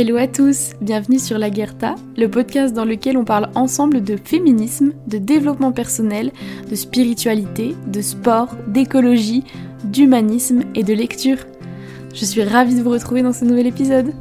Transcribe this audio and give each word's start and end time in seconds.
Hello 0.00 0.16
à 0.16 0.28
tous, 0.28 0.74
bienvenue 0.80 1.18
sur 1.18 1.38
La 1.38 1.50
Guerta, 1.50 1.96
le 2.16 2.30
podcast 2.30 2.72
dans 2.72 2.84
lequel 2.84 3.16
on 3.16 3.24
parle 3.24 3.50
ensemble 3.56 4.04
de 4.04 4.16
féminisme, 4.16 4.92
de 5.08 5.18
développement 5.18 5.72
personnel, 5.72 6.30
de 6.70 6.76
spiritualité, 6.76 7.74
de 7.88 8.00
sport, 8.00 8.54
d'écologie, 8.68 9.42
d'humanisme 9.82 10.62
et 10.76 10.84
de 10.84 10.94
lecture. 10.94 11.38
Je 12.14 12.24
suis 12.24 12.44
ravie 12.44 12.76
de 12.76 12.80
vous 12.80 12.90
retrouver 12.90 13.22
dans 13.22 13.32
ce 13.32 13.44
nouvel 13.44 13.66
épisode. 13.66 14.12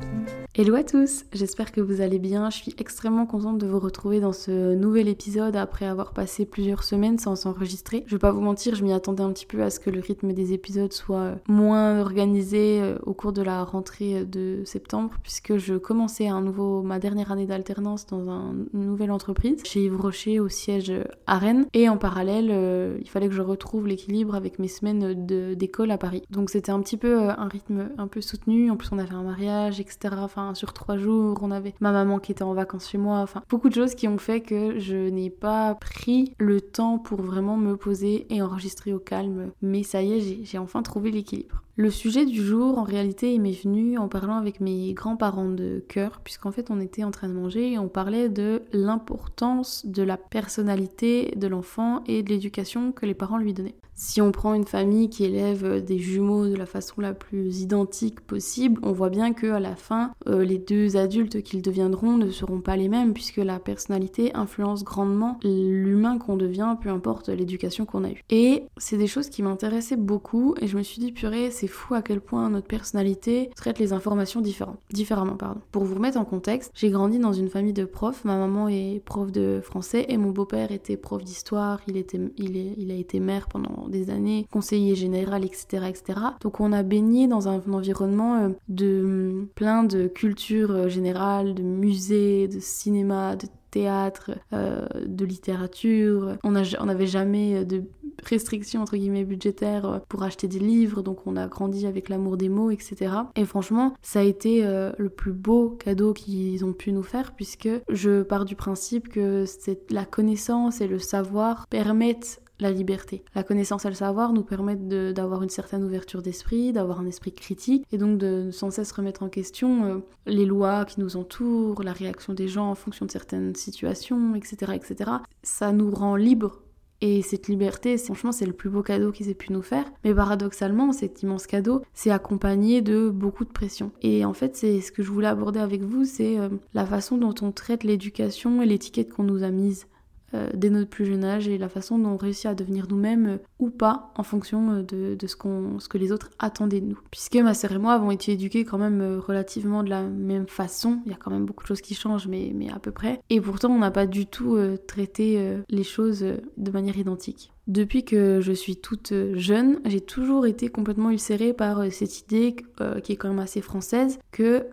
Hello 0.59 0.73
à 0.73 0.83
tous, 0.83 1.23
j'espère 1.33 1.71
que 1.71 1.81
vous 1.81 2.01
allez 2.01 2.17
bien. 2.17 2.49
Je 2.49 2.57
suis 2.57 2.73
extrêmement 2.79 3.27
contente 3.27 3.59
de 3.59 3.67
vous 3.67 3.77
retrouver 3.77 4.19
dans 4.19 4.33
ce 4.33 4.73
nouvel 4.73 5.07
épisode 5.07 5.55
après 5.55 5.85
avoir 5.85 6.13
passé 6.13 6.47
plusieurs 6.47 6.83
semaines 6.83 7.19
sans 7.19 7.35
s'enregistrer. 7.35 8.03
Je 8.07 8.15
vais 8.15 8.19
pas 8.19 8.31
vous 8.31 8.41
mentir, 8.41 8.73
je 8.73 8.83
m'y 8.83 8.91
attendais 8.91 9.21
un 9.21 9.31
petit 9.31 9.45
peu 9.45 9.61
à 9.61 9.69
ce 9.69 9.79
que 9.79 9.91
le 9.91 9.99
rythme 9.99 10.33
des 10.33 10.53
épisodes 10.53 10.91
soit 10.91 11.35
moins 11.47 11.99
organisé 11.99 12.81
euh, 12.81 12.97
au 13.05 13.13
cours 13.13 13.33
de 13.33 13.43
la 13.43 13.63
rentrée 13.63 14.25
de 14.25 14.63
septembre 14.65 15.13
puisque 15.21 15.57
je 15.57 15.75
commençais 15.75 16.27
un 16.27 16.41
nouveau, 16.41 16.81
ma 16.81 16.97
dernière 16.97 17.31
année 17.31 17.45
d'alternance 17.45 18.07
dans 18.07 18.55
une 18.73 18.83
nouvelle 18.83 19.11
entreprise 19.11 19.61
chez 19.63 19.85
Yves 19.85 20.01
Rocher 20.01 20.39
au 20.39 20.49
siège 20.49 20.91
à 21.27 21.37
Rennes 21.37 21.67
et 21.75 21.87
en 21.87 21.97
parallèle 21.97 22.49
euh, 22.49 22.97
il 22.99 23.09
fallait 23.11 23.27
que 23.27 23.35
je 23.35 23.43
retrouve 23.43 23.85
l'équilibre 23.85 24.33
avec 24.33 24.57
mes 24.57 24.69
semaines 24.69 25.23
d'école 25.53 25.91
à 25.91 25.99
Paris. 25.99 26.23
Donc 26.31 26.49
c'était 26.49 26.71
un 26.71 26.79
petit 26.79 26.97
peu 26.97 27.25
euh, 27.25 27.31
un 27.37 27.47
rythme 27.47 27.91
un 27.99 28.07
peu 28.07 28.21
soutenu, 28.21 28.71
en 28.71 28.75
plus 28.75 28.89
on 28.91 28.97
avait 28.97 29.13
un 29.13 29.21
mariage 29.21 29.79
etc. 29.79 30.15
Enfin 30.17 30.46
sur 30.55 30.73
trois 30.73 30.97
jours, 30.97 31.39
on 31.41 31.51
avait 31.51 31.73
ma 31.79 31.91
maman 31.91 32.19
qui 32.19 32.31
était 32.31 32.43
en 32.43 32.53
vacances 32.53 32.89
chez 32.89 32.97
moi, 32.97 33.19
enfin 33.19 33.41
beaucoup 33.49 33.69
de 33.69 33.73
choses 33.73 33.95
qui 33.95 34.07
ont 34.07 34.17
fait 34.17 34.41
que 34.41 34.79
je 34.79 35.09
n'ai 35.09 35.29
pas 35.29 35.75
pris 35.75 36.33
le 36.37 36.61
temps 36.61 36.97
pour 36.97 37.21
vraiment 37.21 37.57
me 37.57 37.75
poser 37.75 38.27
et 38.33 38.41
enregistrer 38.41 38.93
au 38.93 38.99
calme. 38.99 39.51
Mais 39.61 39.83
ça 39.83 40.01
y 40.01 40.13
est, 40.13 40.45
j'ai 40.45 40.57
enfin 40.57 40.81
trouvé 40.81 41.11
l'équilibre. 41.11 41.61
Le 41.79 41.91
sujet 41.91 42.25
du 42.25 42.43
jour, 42.43 42.79
en 42.79 42.83
réalité, 42.83 43.35
il 43.35 43.39
m'est 43.39 43.51
venu 43.51 43.99
en 43.99 44.07
parlant 44.07 44.37
avec 44.37 44.61
mes 44.61 44.95
grands-parents 44.95 45.51
de 45.51 45.85
cœur, 45.87 46.21
puisqu'en 46.23 46.51
fait, 46.51 46.71
on 46.71 46.79
était 46.79 47.03
en 47.03 47.11
train 47.11 47.29
de 47.29 47.35
manger 47.35 47.73
et 47.73 47.77
on 47.77 47.87
parlait 47.87 48.29
de 48.29 48.63
l'importance 48.73 49.85
de 49.85 50.01
la 50.01 50.17
personnalité 50.17 51.35
de 51.35 51.45
l'enfant 51.45 52.03
et 52.07 52.23
de 52.23 52.29
l'éducation 52.29 52.91
que 52.91 53.05
les 53.05 53.13
parents 53.13 53.37
lui 53.37 53.53
donnaient. 53.53 53.75
Si 53.99 54.21
on 54.21 54.31
prend 54.31 54.53
une 54.53 54.67
famille 54.67 55.09
qui 55.09 55.23
élève 55.23 55.83
des 55.83 55.97
jumeaux 55.97 56.47
de 56.47 56.55
la 56.55 56.67
façon 56.67 57.01
la 57.01 57.15
plus 57.15 57.61
identique 57.61 58.21
possible, 58.21 58.79
on 58.83 58.91
voit 58.91 59.09
bien 59.09 59.33
que 59.33 59.47
à 59.47 59.59
la 59.59 59.75
fin, 59.75 60.11
euh, 60.27 60.45
les 60.45 60.59
deux 60.59 60.97
adultes 60.97 61.41
qu'ils 61.41 61.63
deviendront 61.63 62.15
ne 62.15 62.29
seront 62.29 62.61
pas 62.61 62.75
les 62.75 62.89
mêmes, 62.89 63.13
puisque 63.13 63.37
la 63.37 63.57
personnalité 63.57 64.35
influence 64.35 64.83
grandement 64.83 65.39
l'humain 65.43 66.19
qu'on 66.19 66.37
devient, 66.37 66.75
peu 66.79 66.89
importe 66.89 67.29
l'éducation 67.29 67.85
qu'on 67.85 68.03
a 68.03 68.11
eue. 68.11 68.23
Et 68.29 68.65
c'est 68.77 68.97
des 68.97 69.07
choses 69.07 69.29
qui 69.29 69.41
m'intéressaient 69.41 69.97
beaucoup, 69.97 70.53
et 70.61 70.67
je 70.67 70.77
me 70.77 70.83
suis 70.83 70.99
dit, 70.99 71.11
purée, 71.11 71.49
c'est 71.49 71.66
fou 71.67 71.93
à 71.93 72.01
quel 72.01 72.21
point 72.21 72.49
notre 72.49 72.67
personnalité 72.67 73.49
traite 73.55 73.79
les 73.79 73.93
informations 73.93 74.41
différemment. 74.41 74.77
différemment. 74.91 75.35
Pardon. 75.35 75.61
Pour 75.71 75.83
vous 75.83 75.95
remettre 75.95 76.17
en 76.17 76.25
contexte, 76.25 76.71
j'ai 76.75 76.89
grandi 76.89 77.19
dans 77.19 77.33
une 77.33 77.49
famille 77.49 77.73
de 77.73 77.85
profs. 77.85 78.25
Ma 78.25 78.37
maman 78.37 78.67
est 78.67 79.01
prof 79.03 79.31
de 79.31 79.59
français 79.63 80.05
et 80.09 80.17
mon 80.17 80.31
beau-père 80.31 80.71
était 80.71 80.97
prof 80.97 81.23
d'histoire. 81.23 81.79
Il, 81.87 81.97
était, 81.97 82.19
il, 82.37 82.55
il 82.77 82.91
a 82.91 82.95
été 82.95 83.19
maire 83.19 83.47
pendant 83.47 83.87
des 83.87 84.09
années, 84.09 84.47
conseiller 84.51 84.95
général, 84.95 85.45
etc., 85.45 85.85
etc. 85.89 86.19
Donc 86.41 86.59
on 86.59 86.71
a 86.73 86.83
baigné 86.83 87.27
dans 87.27 87.47
un 87.47 87.61
environnement 87.71 88.35
euh, 88.35 88.49
de 88.69 89.47
plein 89.55 89.83
de 89.83 90.07
culture 90.07 90.71
euh, 90.71 90.89
générale, 90.89 91.53
de 91.53 91.63
musées, 91.63 92.47
de 92.47 92.59
cinéma, 92.59 93.35
de 93.35 93.47
théâtre, 93.71 94.31
euh, 94.53 94.85
de 95.05 95.25
littérature. 95.25 96.37
On 96.43 96.51
n'avait 96.51 97.07
jamais 97.07 97.65
de 97.65 97.83
restrictions 98.23 98.81
entre 98.81 98.97
guillemets 98.97 99.23
budgétaires 99.23 99.85
euh, 99.85 99.99
pour 100.07 100.23
acheter 100.23 100.47
des 100.47 100.59
livres, 100.59 101.01
donc 101.01 101.25
on 101.25 101.35
a 101.35 101.47
grandi 101.47 101.85
avec 101.85 102.09
l'amour 102.09 102.37
des 102.37 102.49
mots, 102.49 102.71
etc. 102.71 103.13
Et 103.35 103.45
franchement, 103.45 103.93
ça 104.01 104.19
a 104.19 104.23
été 104.23 104.65
euh, 104.65 104.91
le 104.97 105.09
plus 105.09 105.33
beau 105.33 105.69
cadeau 105.79 106.13
qu'ils 106.13 106.63
ont 106.65 106.73
pu 106.73 106.91
nous 106.91 107.03
faire, 107.03 107.33
puisque 107.33 107.69
je 107.89 108.23
pars 108.23 108.45
du 108.45 108.55
principe 108.55 109.09
que 109.09 109.45
la 109.89 110.05
connaissance 110.05 110.81
et 110.81 110.87
le 110.87 110.99
savoir 110.99 111.67
permettent 111.67 112.41
la 112.59 112.71
liberté. 112.71 113.23
La 113.35 113.43
connaissance 113.43 113.85
et 113.85 113.89
le 113.89 113.95
savoir 113.95 114.33
nous 114.33 114.43
permettent 114.43 114.87
d'avoir 114.87 115.43
une 115.43 115.49
certaine 115.49 115.83
ouverture 115.83 116.21
d'esprit, 116.21 116.73
d'avoir 116.73 116.99
un 116.99 117.05
esprit 117.05 117.31
critique 117.31 117.85
et 117.91 117.97
donc 117.97 118.17
de 118.17 118.49
sans 118.51 118.71
cesse 118.71 118.91
remettre 118.91 119.23
en 119.23 119.29
question 119.29 119.83
euh, 119.83 119.97
les 120.25 120.45
lois 120.45 120.85
qui 120.85 120.99
nous 120.99 121.17
entourent, 121.17 121.83
la 121.83 121.93
réaction 121.93 122.33
des 122.33 122.47
gens 122.47 122.69
en 122.69 122.75
fonction 122.75 123.05
de 123.05 123.11
certaines 123.11 123.55
situations, 123.55 124.35
etc. 124.35 124.73
etc. 124.75 125.11
Ça 125.43 125.71
nous 125.71 125.91
rend 125.91 126.15
libres 126.15 126.61
et 127.01 127.21
cette 127.21 127.47
liberté, 127.47 127.97
franchement, 127.97 128.31
c'est 128.31 128.45
le 128.45 128.53
plus 128.53 128.69
beau 128.69 128.81
cadeau 128.81 129.11
qu'ils 129.11 129.29
aient 129.29 129.35
pu 129.35 129.53
nous 129.53 129.61
faire. 129.61 129.85
Mais 130.03 130.13
paradoxalement, 130.13 130.91
cet 130.93 131.21
immense 131.21 131.45
cadeau, 131.45 131.83
c'est 131.93 132.11
accompagné 132.11 132.81
de 132.81 133.09
beaucoup 133.09 133.45
de 133.45 133.51
pression. 133.51 133.91
Et 134.01 134.25
en 134.25 134.33
fait, 134.33 134.55
c'est 134.55 134.81
ce 134.81 134.91
que 134.91 135.03
je 135.03 135.11
voulais 135.11 135.27
aborder 135.27 135.59
avec 135.59 135.81
vous, 135.81 136.05
c'est 136.05 136.39
euh, 136.39 136.49
la 136.73 136.85
façon 136.85 137.17
dont 137.17 137.35
on 137.41 137.51
traite 137.51 137.83
l'éducation 137.83 138.61
et 138.61 138.65
l'étiquette 138.65 139.13
qu'on 139.13 139.23
nous 139.23 139.43
a 139.43 139.49
mise. 139.49 139.87
Euh, 140.33 140.49
dès 140.53 140.69
notre 140.69 140.89
plus 140.89 141.05
jeune 141.05 141.23
âge 141.23 141.47
et 141.47 141.57
la 141.57 141.69
façon 141.69 141.97
dont 141.97 142.09
on 142.09 142.17
réussit 142.17 142.47
à 142.47 142.53
devenir 142.53 142.87
nous-mêmes 142.89 143.27
euh, 143.27 143.37
ou 143.59 143.69
pas 143.69 144.11
en 144.17 144.23
fonction 144.23 144.71
euh, 144.71 144.83
de, 144.83 145.27
ce, 145.27 145.37
ce 145.79 145.87
que 145.87 145.97
les 145.97 146.11
autres 146.11 146.31
attendaient 146.37 146.81
de 146.81 146.87
nous. 146.87 146.99
Puisque 147.11 147.35
ma 147.37 147.53
sœur 147.53 147.71
et 147.71 147.77
moi 147.77 147.93
avons 147.93 148.11
été 148.11 148.33
éduqués 148.33 148.65
quand 148.65 148.77
même 148.77 149.19
relativement 149.25 149.83
de 149.83 149.89
la 149.89 150.03
même 150.03 150.47
façon, 150.47 150.99
il 151.05 151.11
y 151.11 151.15
a 151.15 151.17
quand 151.17 151.31
même 151.31 151.45
beaucoup 151.45 151.63
de 151.63 151.67
choses 151.69 151.81
qui 151.81 151.95
changent 151.95 152.27
mais, 152.27 152.51
mais 152.53 152.69
à 152.69 152.79
peu 152.79 152.91
près, 152.91 153.21
et 153.29 153.39
pourtant 153.39 153.69
on 153.69 153.79
n'a 153.79 153.91
pas 153.91 154.05
du 154.05 154.25
tout 154.25 154.57
traité 154.87 155.57
les 155.69 155.83
choses 155.83 156.25
de 156.57 156.71
manière 156.71 156.97
identique. 156.97 157.51
Depuis 157.67 158.05
que 158.05 158.39
je 158.39 158.53
suis 158.53 158.77
toute 158.77 159.13
jeune, 159.33 159.81
j'ai 159.85 159.99
toujours 159.99 160.45
été 160.45 160.69
complètement 160.69 161.11
ulcérée 161.11 161.53
par 161.53 161.91
cette 161.91 162.21
idée 162.21 162.55
qui 163.03 163.11
est 163.11 163.15
quand 163.17 163.27
même 163.29 163.39
assez 163.39 163.61
française 163.61 164.19
que 164.31 164.65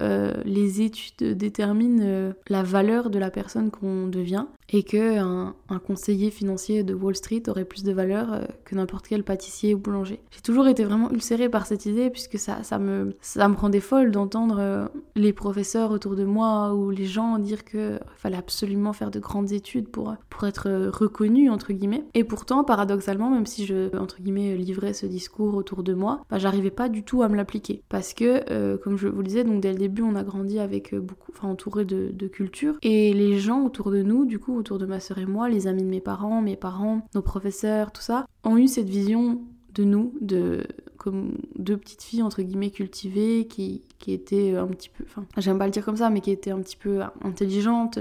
les 0.44 0.81
études 0.81 1.36
déterminent 1.36 2.32
la 2.48 2.62
valeur 2.62 3.10
de 3.10 3.19
la 3.19 3.31
personne 3.31 3.71
qu'on 3.71 4.06
devient 4.06 4.47
et 4.69 4.83
que 4.83 5.19
un, 5.19 5.55
conseiller 5.87 6.31
financier 6.31 6.85
de 6.85 6.95
Wall 6.95 7.17
Street 7.17 7.43
aurait 7.49 7.65
plus 7.65 7.83
de 7.83 7.93
valeur 7.93 8.47
que 8.65 8.75
n'importe 8.75 9.09
quel 9.09 9.25
pâtissier 9.25 9.75
ou 9.75 9.79
boulanger. 9.79 10.21
J'ai 10.31 10.41
toujours 10.41 10.69
été 10.69 10.85
vraiment 10.85 11.11
ulcérée 11.11 11.49
par 11.49 11.67
cette 11.67 11.85
idée 11.85 12.11
puisque 12.11 12.39
ça, 12.39 12.63
ça, 12.63 12.79
me, 12.79 13.15
ça 13.21 13.49
me 13.49 13.57
rendait 13.57 13.81
folle 13.81 14.11
d'entendre 14.13 14.89
les 15.17 15.33
professeurs 15.33 15.91
autour 15.91 16.15
de 16.15 16.25
moi 16.25 16.75
ou 16.75 16.91
les 16.91 17.05
gens 17.05 17.39
dire 17.39 17.65
qu'il 17.65 18.01
fallait 18.17 18.37
absolument 18.37 18.93
faire 18.93 19.11
de 19.11 19.19
grandes 19.19 19.53
études 19.53 19.89
pour, 19.89 20.15
pour 20.31 20.47
être 20.47 20.91
reconnu 20.93 21.51
entre 21.51 21.73
guillemets. 21.73 22.05
Et 22.15 22.25
pourtant, 22.25 22.65
par 22.65 22.75
paradoxalement, 22.75 23.31
même 23.31 23.47
si 23.47 23.65
je, 23.65 23.97
entre 23.97 24.21
guillemets, 24.21 24.57
livrais 24.57 24.93
ce 24.93 25.07
discours 25.07 25.55
autour 25.55 25.83
de 25.85 25.95
moi, 25.95 26.23
bah, 26.29 26.39
j'arrivais 26.39 26.71
pas 26.71 26.89
du 26.89 27.05
tout 27.05 27.23
à 27.23 27.29
me 27.29 27.37
l'appliquer. 27.37 27.83
Parce 27.89 28.13
que, 28.13 28.43
euh, 28.51 28.77
comme 28.77 28.97
je 28.97 29.09
vous 29.09 29.19
le 29.19 29.27
disais, 29.29 29.45
donc 29.45 29.61
dès 29.61 29.73
le 29.73 29.79
début, 29.79 30.03
on 30.03 30.17
a 30.17 30.25
grandi 30.25 30.59
avec 30.59 30.93
euh, 30.93 31.01
beaucoup, 31.01 31.33
enfin 31.33 31.49
entouré 31.49 31.85
de, 31.85 32.11
de 32.13 32.27
culture. 32.27 32.75
Et 32.83 33.15
les 33.15 33.39
gens 33.39 33.65
autour 33.65 33.91
de 33.91 34.03
nous, 34.03 34.27
du 34.27 34.39
coup, 34.39 34.53
autour 34.54 34.78
de 34.78 34.87
ma 34.87 35.00
sœur 35.00 35.19
et 35.19 35.26
moi, 35.26 35.48
les 35.48 35.66
amis 35.66 35.82
de 35.82 35.88
mes 35.88 36.00
parents, 36.00 36.41
mes 36.41 36.56
parents, 36.56 37.03
nos 37.15 37.22
professeurs, 37.22 37.92
tout 37.92 38.03
ça, 38.03 38.26
ont 38.42 38.56
eu 38.56 38.69
cette 38.69 38.88
vision 38.88 39.41
de 39.75 39.84
nous, 39.84 40.15
de 40.20 40.65
comme 40.97 41.37
deux 41.56 41.76
petites 41.76 42.03
filles 42.03 42.22
entre 42.22 42.42
guillemets 42.42 42.70
cultivées 42.70 43.47
qui, 43.47 43.82
qui 43.98 44.12
étaient 44.12 44.56
un 44.56 44.69
petit 44.69 44.88
peu, 44.88 45.04
enfin 45.06 45.25
j'aime 45.37 45.59
pas 45.59 45.66
le 45.66 45.72
dire 45.72 45.84
comme 45.84 45.97
ça, 45.97 46.10
mais 46.10 46.20
qui 46.20 46.31
étaient 46.31 46.53
un 46.53 46.60
petit 46.60 46.76
peu 46.76 47.00
intelligentes, 47.22 47.98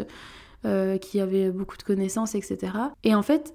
euh, 0.65 0.97
qui 0.97 1.19
avaient 1.19 1.51
beaucoup 1.51 1.75
de 1.75 1.83
connaissances, 1.83 2.35
etc. 2.35 2.71
Et 3.03 3.13
en 3.15 3.21
fait, 3.21 3.53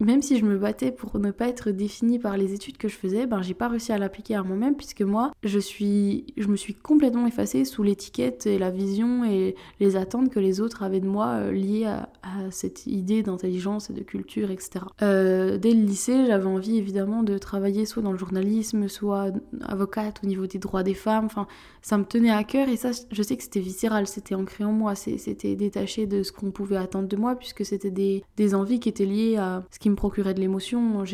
même 0.00 0.22
si 0.22 0.38
je 0.38 0.44
me 0.44 0.58
battais 0.58 0.90
pour 0.90 1.18
ne 1.18 1.30
pas 1.30 1.48
être 1.48 1.70
définie 1.70 2.18
par 2.18 2.36
les 2.36 2.52
études 2.52 2.76
que 2.76 2.88
je 2.88 2.96
faisais, 2.96 3.26
ben 3.26 3.42
j'ai 3.42 3.54
pas 3.54 3.68
réussi 3.68 3.92
à 3.92 3.98
l'appliquer 3.98 4.34
à 4.34 4.42
moi-même 4.42 4.76
puisque 4.76 5.02
moi, 5.02 5.32
je 5.42 5.58
suis 5.58 6.26
je 6.36 6.48
me 6.48 6.56
suis 6.56 6.74
complètement 6.74 7.26
effacée 7.26 7.64
sous 7.64 7.82
l'étiquette 7.82 8.46
et 8.46 8.58
la 8.58 8.70
vision 8.70 9.24
et 9.24 9.54
les 9.80 9.96
attentes 9.96 10.30
que 10.30 10.40
les 10.40 10.60
autres 10.60 10.82
avaient 10.82 11.00
de 11.00 11.08
moi 11.08 11.28
euh, 11.28 11.52
liées 11.52 11.86
à, 11.86 12.08
cette 12.50 12.86
idée 12.86 13.22
d'intelligence 13.22 13.88
et 13.90 13.92
de 13.92 14.02
culture, 14.02 14.50
etc. 14.50 14.84
Euh, 15.02 15.58
dès 15.58 15.72
le 15.72 15.80
lycée, 15.80 16.26
j'avais 16.26 16.46
envie 16.46 16.76
évidemment 16.76 17.22
de 17.22 17.38
travailler 17.38 17.86
soit 17.86 18.02
dans 18.02 18.12
le 18.12 18.18
journalisme, 18.18 18.88
soit 18.88 19.30
avocate 19.62 20.20
au 20.22 20.26
niveau 20.26 20.46
des 20.46 20.58
droits 20.58 20.82
des 20.82 20.94
femmes. 20.94 21.24
Enfin, 21.24 21.46
ça 21.82 21.96
me 21.98 22.04
tenait 22.04 22.30
à 22.30 22.44
cœur 22.44 22.68
et 22.68 22.76
ça, 22.76 22.90
je 23.10 23.22
sais 23.22 23.36
que 23.36 23.42
c'était 23.42 23.60
viscéral, 23.60 24.06
c'était 24.06 24.34
ancré 24.34 24.64
en 24.64 24.72
moi, 24.72 24.94
c'était 24.94 25.54
détaché 25.54 26.06
de 26.06 26.22
ce 26.22 26.32
qu'on 26.32 26.50
pouvait 26.50 26.76
attendre 26.76 27.08
de 27.08 27.16
moi 27.16 27.36
puisque 27.36 27.64
c'était 27.64 27.90
des, 27.90 28.24
des 28.36 28.54
envies 28.54 28.80
qui 28.80 28.88
étaient 28.88 29.06
liées 29.06 29.36
à 29.36 29.64
ce 29.70 29.78
qui 29.78 29.85
me 29.90 29.96
procurait 29.96 30.34
de 30.34 30.40
l'émotion. 30.40 31.04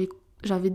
J'avais 0.42 0.72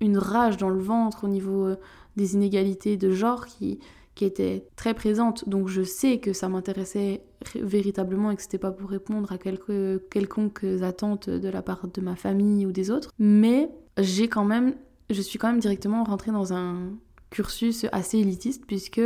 une 0.00 0.18
rage 0.18 0.56
dans 0.56 0.68
le 0.68 0.80
ventre 0.80 1.24
au 1.24 1.28
niveau 1.28 1.66
euh, 1.66 1.76
des 2.16 2.34
inégalités 2.34 2.96
de 2.96 3.10
genre 3.10 3.46
qui, 3.46 3.78
qui 4.14 4.24
était 4.24 4.66
très 4.76 4.94
présente. 4.94 5.48
Donc 5.48 5.68
je 5.68 5.82
sais 5.82 6.18
que 6.18 6.32
ça 6.32 6.48
m'intéressait 6.48 7.22
véritablement 7.54 8.30
et 8.30 8.36
que 8.36 8.42
c'était 8.42 8.58
pas 8.58 8.72
pour 8.72 8.90
répondre 8.90 9.30
à 9.32 9.38
quelques, 9.38 10.08
quelconques 10.08 10.66
attentes 10.82 11.30
de 11.30 11.48
la 11.48 11.62
part 11.62 11.86
de 11.86 12.00
ma 12.00 12.16
famille 12.16 12.66
ou 12.66 12.72
des 12.72 12.90
autres. 12.90 13.10
Mais 13.18 13.70
j'ai 13.98 14.28
quand 14.28 14.44
même, 14.44 14.74
je 15.10 15.20
suis 15.20 15.38
quand 15.38 15.48
même 15.48 15.60
directement 15.60 16.04
rentrée 16.04 16.32
dans 16.32 16.52
un 16.52 16.90
cursus 17.30 17.86
assez 17.92 18.18
élitiste 18.18 18.64
puisque 18.66 19.00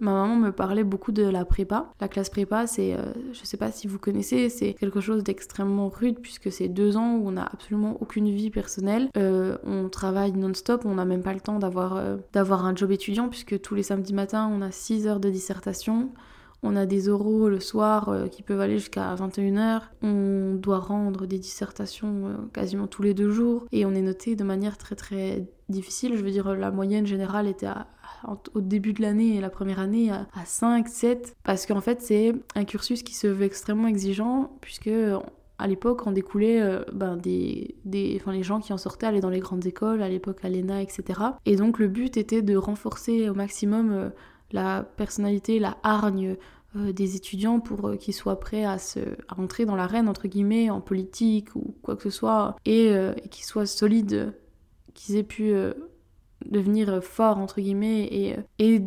ma 0.00 0.12
maman 0.12 0.36
me 0.36 0.52
parlait 0.52 0.84
beaucoup 0.84 1.12
de 1.12 1.22
la 1.22 1.44
prépa. 1.44 1.92
La 2.00 2.08
classe 2.08 2.30
prépa, 2.30 2.66
c'est, 2.66 2.94
euh, 2.94 3.12
je 3.32 3.44
sais 3.44 3.56
pas 3.56 3.70
si 3.70 3.86
vous 3.86 3.98
connaissez, 3.98 4.48
c'est 4.48 4.74
quelque 4.74 5.00
chose 5.00 5.22
d'extrêmement 5.22 5.88
rude 5.88 6.18
puisque 6.20 6.52
c'est 6.52 6.68
deux 6.68 6.96
ans 6.96 7.16
où 7.16 7.28
on 7.28 7.32
n'a 7.32 7.44
absolument 7.44 7.96
aucune 8.00 8.30
vie 8.30 8.50
personnelle. 8.50 9.08
Euh, 9.16 9.56
on 9.64 9.88
travaille 9.88 10.32
non-stop, 10.32 10.84
on 10.84 10.94
n'a 10.94 11.04
même 11.04 11.22
pas 11.22 11.32
le 11.32 11.40
temps 11.40 11.58
d'avoir, 11.58 11.96
euh, 11.96 12.16
d'avoir 12.32 12.64
un 12.64 12.74
job 12.74 12.90
étudiant 12.92 13.28
puisque 13.28 13.60
tous 13.60 13.74
les 13.74 13.82
samedis 13.82 14.14
matins, 14.14 14.50
on 14.52 14.62
a 14.62 14.70
6 14.70 15.06
heures 15.06 15.20
de 15.20 15.30
dissertation. 15.30 16.10
On 16.62 16.74
a 16.76 16.86
des 16.86 17.08
oraux 17.08 17.48
le 17.48 17.60
soir 17.60 18.28
qui 18.30 18.42
peuvent 18.42 18.60
aller 18.60 18.78
jusqu'à 18.78 19.14
21h. 19.14 19.82
On 20.02 20.54
doit 20.54 20.78
rendre 20.78 21.26
des 21.26 21.38
dissertations 21.38 22.48
quasiment 22.52 22.86
tous 22.86 23.02
les 23.02 23.14
deux 23.14 23.30
jours 23.30 23.66
et 23.72 23.86
on 23.86 23.94
est 23.94 24.02
noté 24.02 24.36
de 24.36 24.44
manière 24.44 24.78
très 24.78 24.96
très 24.96 25.46
difficile. 25.68 26.16
Je 26.16 26.22
veux 26.22 26.30
dire, 26.30 26.54
la 26.54 26.70
moyenne 26.70 27.06
générale 27.06 27.46
était 27.46 27.68
au 28.54 28.60
début 28.60 28.92
de 28.92 29.02
l'année 29.02 29.36
et 29.36 29.40
la 29.40 29.50
première 29.50 29.78
année 29.78 30.10
à, 30.10 30.26
5, 30.44 30.88
7, 30.88 31.36
parce 31.44 31.66
qu'en 31.66 31.80
fait 31.80 32.02
c'est 32.02 32.34
un 32.54 32.64
cursus 32.64 33.02
qui 33.02 33.14
se 33.14 33.26
veut 33.26 33.44
extrêmement 33.44 33.88
exigeant, 33.88 34.56
puisque 34.60 34.90
à 35.58 35.66
l'époque, 35.66 36.06
on 36.06 36.12
découlait 36.12 36.60
euh, 36.60 36.82
ben, 36.92 37.16
des, 37.16 37.76
les 37.86 38.42
gens 38.42 38.60
qui 38.60 38.72
en 38.72 38.78
sortaient 38.78 39.06
allaient 39.06 39.20
dans 39.20 39.30
les 39.30 39.40
grandes 39.40 39.66
écoles, 39.66 40.02
à 40.02 40.08
l'époque 40.08 40.44
à 40.44 40.50
l'ENA, 40.50 40.82
etc. 40.82 41.20
Et 41.46 41.56
donc 41.56 41.78
le 41.78 41.88
but 41.88 42.16
était 42.16 42.42
de 42.42 42.56
renforcer 42.56 43.30
au 43.30 43.34
maximum 43.34 43.90
euh, 43.90 44.10
la 44.52 44.82
personnalité, 44.82 45.58
la 45.58 45.76
hargne 45.82 46.36
euh, 46.76 46.92
des 46.92 47.16
étudiants 47.16 47.60
pour 47.60 47.96
qu'ils 47.98 48.14
soient 48.14 48.40
prêts 48.40 48.64
à, 48.64 48.78
se, 48.78 49.00
à 49.28 49.40
entrer 49.40 49.66
dans 49.66 49.76
l'arène, 49.76 50.08
entre 50.08 50.28
guillemets, 50.28 50.70
en 50.70 50.80
politique 50.80 51.54
ou 51.54 51.74
quoi 51.82 51.96
que 51.96 52.02
ce 52.02 52.10
soit, 52.10 52.56
et, 52.64 52.88
et 52.88 53.28
qu'ils 53.30 53.44
soient 53.44 53.66
solides, 53.66 54.32
qu'ils 54.94 55.16
aient 55.16 55.22
pu 55.22 55.54
devenir 56.44 57.02
fort 57.02 57.38
entre 57.38 57.60
guillemets 57.60 58.36
et, 58.58 58.82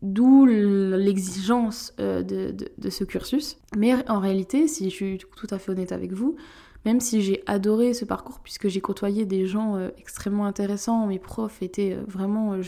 d'où 0.00 0.46
l'exigence 0.46 1.92
euh, 1.98 2.22
de, 2.22 2.54
de, 2.76 2.90
ce 2.90 3.02
cursus. 3.04 3.58
Mais 3.76 3.94
en 4.08 4.20
réalité, 4.20 4.68
si 4.68 4.90
je 4.90 4.94
suis 4.94 5.18
tout 5.18 5.48
à 5.50 5.58
fait 5.58 5.72
honnête 5.72 5.90
avec 5.90 6.12
vous, 6.12 6.36
même 6.84 7.00
si 7.00 7.20
j'ai 7.20 7.42
adoré 7.46 7.94
ce 7.94 8.04
parcours 8.04 8.38
puisque 8.40 8.68
j'ai 8.68 8.80
côtoyé 8.80 9.26
des 9.26 9.46
gens 9.46 9.76
euh, 9.76 9.88
extrêmement 9.98 10.46
intéressants, 10.46 11.06
mes 11.06 11.18
profs 11.18 11.62
étaient 11.62 11.94
euh, 11.94 12.04
vraiment... 12.06 12.60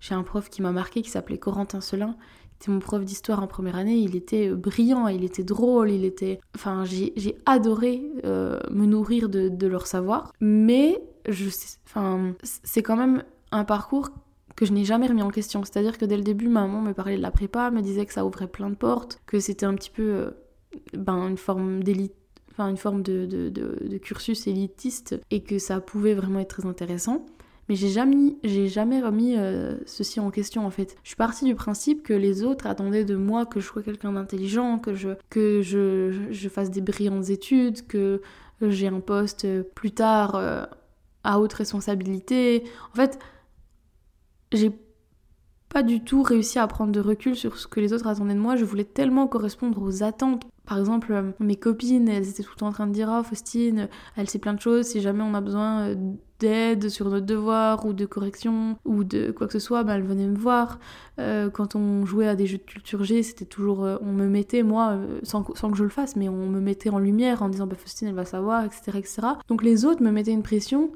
j'ai 0.00 0.14
un 0.14 0.22
prof 0.22 0.48
qui 0.50 0.62
m'a 0.62 0.72
marqué 0.72 1.02
qui 1.02 1.10
s'appelait 1.10 1.38
Corentin 1.38 1.80
Selin, 1.80 2.16
c'était 2.58 2.72
mon 2.72 2.78
prof 2.78 3.04
d'histoire 3.04 3.42
en 3.42 3.46
première 3.46 3.76
année, 3.76 3.96
il 3.96 4.16
était 4.16 4.48
brillant, 4.50 5.08
il 5.08 5.24
était 5.24 5.44
drôle, 5.44 5.90
il 5.90 6.04
était... 6.04 6.40
Enfin, 6.54 6.84
j'ai 6.84 7.36
adoré 7.44 8.02
me 8.24 8.86
nourrir 8.86 9.28
de, 9.28 9.50
de, 9.50 9.66
leur 9.66 9.86
savoir, 9.86 10.32
mais 10.40 10.98
je 11.28 11.50
Enfin, 11.84 12.32
c'est 12.42 12.82
quand 12.82 12.96
même 12.96 13.24
un 13.52 13.64
parcours 13.64 14.10
que 14.56 14.64
je 14.64 14.72
n'ai 14.72 14.84
jamais 14.84 15.06
remis 15.06 15.22
en 15.22 15.30
question. 15.30 15.62
C'est-à-dire 15.62 15.98
que 15.98 16.04
dès 16.04 16.16
le 16.16 16.22
début, 16.22 16.48
maman 16.48 16.80
me 16.80 16.92
parlait 16.92 17.16
de 17.16 17.22
la 17.22 17.30
prépa, 17.30 17.70
me 17.70 17.82
disait 17.82 18.06
que 18.06 18.12
ça 18.12 18.24
ouvrait 18.24 18.48
plein 18.48 18.70
de 18.70 18.74
portes, 18.74 19.20
que 19.26 19.38
c'était 19.38 19.66
un 19.66 19.74
petit 19.74 19.90
peu 19.90 20.02
euh, 20.02 20.30
ben, 20.94 21.28
une 21.28 21.36
forme 21.36 21.82
d'élite, 21.82 22.14
enfin 22.50 22.68
une 22.68 22.78
forme 22.78 23.02
de, 23.02 23.26
de, 23.26 23.98
cursus 23.98 24.46
élitiste 24.46 25.20
et 25.30 25.42
que 25.42 25.58
ça 25.58 25.80
pouvait 25.80 26.14
vraiment 26.14 26.40
être 26.40 26.56
très 26.56 26.66
intéressant. 26.66 27.26
Mais 27.68 27.74
j'ai 27.74 27.88
jamais, 27.88 28.36
j'ai 28.44 28.68
jamais 28.68 29.00
remis 29.00 29.36
euh, 29.36 29.76
ceci 29.86 30.20
en 30.20 30.30
question 30.30 30.66
en 30.66 30.70
fait. 30.70 30.96
Je 31.02 31.08
suis 31.08 31.16
partie 31.16 31.44
du 31.44 31.54
principe 31.54 32.02
que 32.02 32.12
les 32.12 32.44
autres 32.44 32.66
attendaient 32.66 33.04
de 33.04 33.16
moi 33.16 33.44
que 33.44 33.58
je 33.60 33.66
sois 33.66 33.82
quelqu'un 33.82 34.12
d'intelligent, 34.12 34.78
que 34.78 34.94
je, 34.94 35.10
que 35.30 35.62
je, 35.62 36.28
je, 36.30 36.48
fasse 36.48 36.70
des 36.70 36.80
brillantes 36.80 37.28
études, 37.28 37.86
que 37.86 38.20
j'ai 38.62 38.86
un 38.86 39.00
poste 39.00 39.62
plus 39.74 39.90
tard 39.90 40.36
euh, 40.36 40.64
à 41.24 41.40
haute 41.40 41.52
responsabilité. 41.54 42.62
En 42.92 42.96
fait, 42.96 43.18
j'ai 44.52 44.70
pas 45.76 45.82
du 45.82 46.00
tout 46.00 46.22
réussi 46.22 46.58
à 46.58 46.66
prendre 46.66 46.90
de 46.90 47.00
recul 47.00 47.36
sur 47.36 47.58
ce 47.58 47.66
que 47.66 47.80
les 47.80 47.92
autres 47.92 48.06
attendaient 48.06 48.32
de 48.32 48.40
moi. 48.40 48.56
Je 48.56 48.64
voulais 48.64 48.82
tellement 48.82 49.26
correspondre 49.26 49.82
aux 49.82 50.02
attentes. 50.02 50.46
Par 50.64 50.78
exemple, 50.78 51.12
euh, 51.12 51.32
mes 51.38 51.56
copines, 51.56 52.08
elles 52.08 52.30
étaient 52.30 52.42
tout 52.42 52.52
le 52.54 52.60
temps 52.60 52.68
en 52.68 52.72
train 52.72 52.86
de 52.86 52.94
dire 52.94 53.10
Oh, 53.12 53.22
Faustine, 53.22 53.90
elle 54.16 54.26
sait 54.26 54.38
plein 54.38 54.54
de 54.54 54.60
choses. 54.62 54.86
Si 54.86 55.02
jamais 55.02 55.22
on 55.22 55.34
a 55.34 55.42
besoin 55.42 55.80
euh, 55.82 55.94
d'aide 56.40 56.88
sur 56.88 57.10
notre 57.10 57.26
devoir 57.26 57.84
ou 57.84 57.92
de 57.92 58.06
correction 58.06 58.78
ou 58.86 59.04
de 59.04 59.32
quoi 59.32 59.48
que 59.48 59.52
ce 59.52 59.58
soit, 59.58 59.84
ben, 59.84 59.96
elle 59.96 60.02
venait 60.02 60.28
me 60.28 60.38
voir. 60.38 60.78
Euh, 61.18 61.50
quand 61.50 61.76
on 61.76 62.06
jouait 62.06 62.26
à 62.26 62.36
des 62.36 62.46
jeux 62.46 62.56
de 62.56 62.62
culture 62.62 63.04
G, 63.04 63.22
c'était 63.22 63.44
toujours. 63.44 63.80
on 64.00 64.12
me 64.12 64.28
mettait, 64.28 64.62
moi, 64.62 64.98
sans, 65.24 65.44
sans, 65.56 65.70
que 65.70 65.76
je 65.76 65.84
le 65.84 65.90
fasse, 65.90 66.16
mais 66.16 66.30
on 66.30 66.46
me 66.48 66.58
mettait 66.58 66.88
en 66.88 66.98
lumière 66.98 67.42
en 67.42 67.50
disant 67.50 67.66
bah, 67.66 67.76
Faustine, 67.76 68.08
elle 68.08 68.14
va 68.14 68.24
savoir, 68.24 68.64
etc., 68.64 68.92
etc. 68.94 69.22
Donc 69.48 69.62
les 69.62 69.84
autres 69.84 70.02
me 70.02 70.10
mettaient 70.10 70.32
une 70.32 70.42
pression 70.42 70.90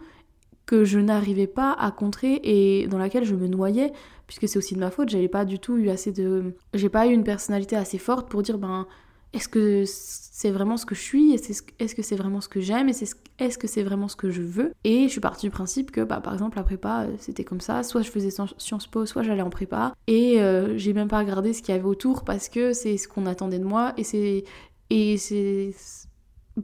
que 0.71 0.85
je 0.85 1.01
n'arrivais 1.01 1.49
pas 1.49 1.73
à 1.73 1.91
contrer 1.91 2.41
et 2.45 2.87
dans 2.87 2.99
laquelle 2.99 3.25
je 3.25 3.35
me 3.35 3.49
noyais 3.49 3.93
puisque 4.29 4.47
c'est 4.49 4.57
aussi 4.57 4.77
de 4.77 4.79
ma 4.79 4.93
faute 4.93 5.09
j'avais 5.09 5.27
pas 5.27 5.45
du 5.45 5.59
tout 5.59 5.77
eu 5.77 5.91
assez 5.91 6.13
de 6.13 6.55
j'ai 6.75 6.89
pas 6.89 7.09
eu 7.09 7.13
une 7.13 7.25
personnalité 7.25 7.75
assez 7.75 7.99
forte 7.99 8.29
pour 8.29 8.41
dire 8.43 8.57
ben 8.57 8.87
est-ce 9.33 9.49
que 9.49 9.83
c'est 9.87 10.53
vraiment 10.53 10.77
ce 10.77 10.87
que 10.87 10.95
je 10.95 11.01
suis 11.01 11.33
Est-ce 11.33 11.95
que 11.95 12.03
c'est 12.03 12.17
vraiment 12.17 12.41
ce 12.41 12.49
que 12.49 12.61
j'aime 12.61 12.89
Est-ce 12.89 13.59
que 13.59 13.67
c'est 13.67 13.83
vraiment 13.85 14.09
ce 14.09 14.17
que 14.17 14.31
je 14.31 14.43
veux? 14.43 14.73
Et 14.83 15.05
je 15.05 15.09
suis 15.09 15.21
partie 15.21 15.47
du 15.47 15.51
principe 15.53 15.93
que, 15.93 16.01
bah, 16.01 16.21
par 16.21 16.33
exemple, 16.33 16.57
la 16.57 16.65
prépa, 16.65 17.07
c'était 17.19 17.45
comme 17.45 17.61
ça. 17.61 17.85
Soit 17.85 18.03
je 18.03 18.11
faisais 18.11 18.31
Sciences 18.31 18.89
Po, 18.89 19.07
soit 19.07 19.23
j'allais 19.23 19.43
en 19.43 19.51
prépa. 19.51 19.95
Et 20.09 20.41
euh, 20.41 20.77
j'ai 20.79 20.95
même 20.95 21.07
pas 21.07 21.21
regardé 21.21 21.53
ce 21.53 21.63
qu'il 21.63 21.73
y 21.77 21.79
avait 21.79 21.87
autour 21.87 22.25
parce 22.25 22.49
que 22.49 22.73
c'est 22.73 22.97
ce 22.97 23.07
qu'on 23.07 23.25
attendait 23.27 23.61
de 23.61 23.65
moi. 23.65 23.95
Et 23.99 24.03
c'est 24.03 24.43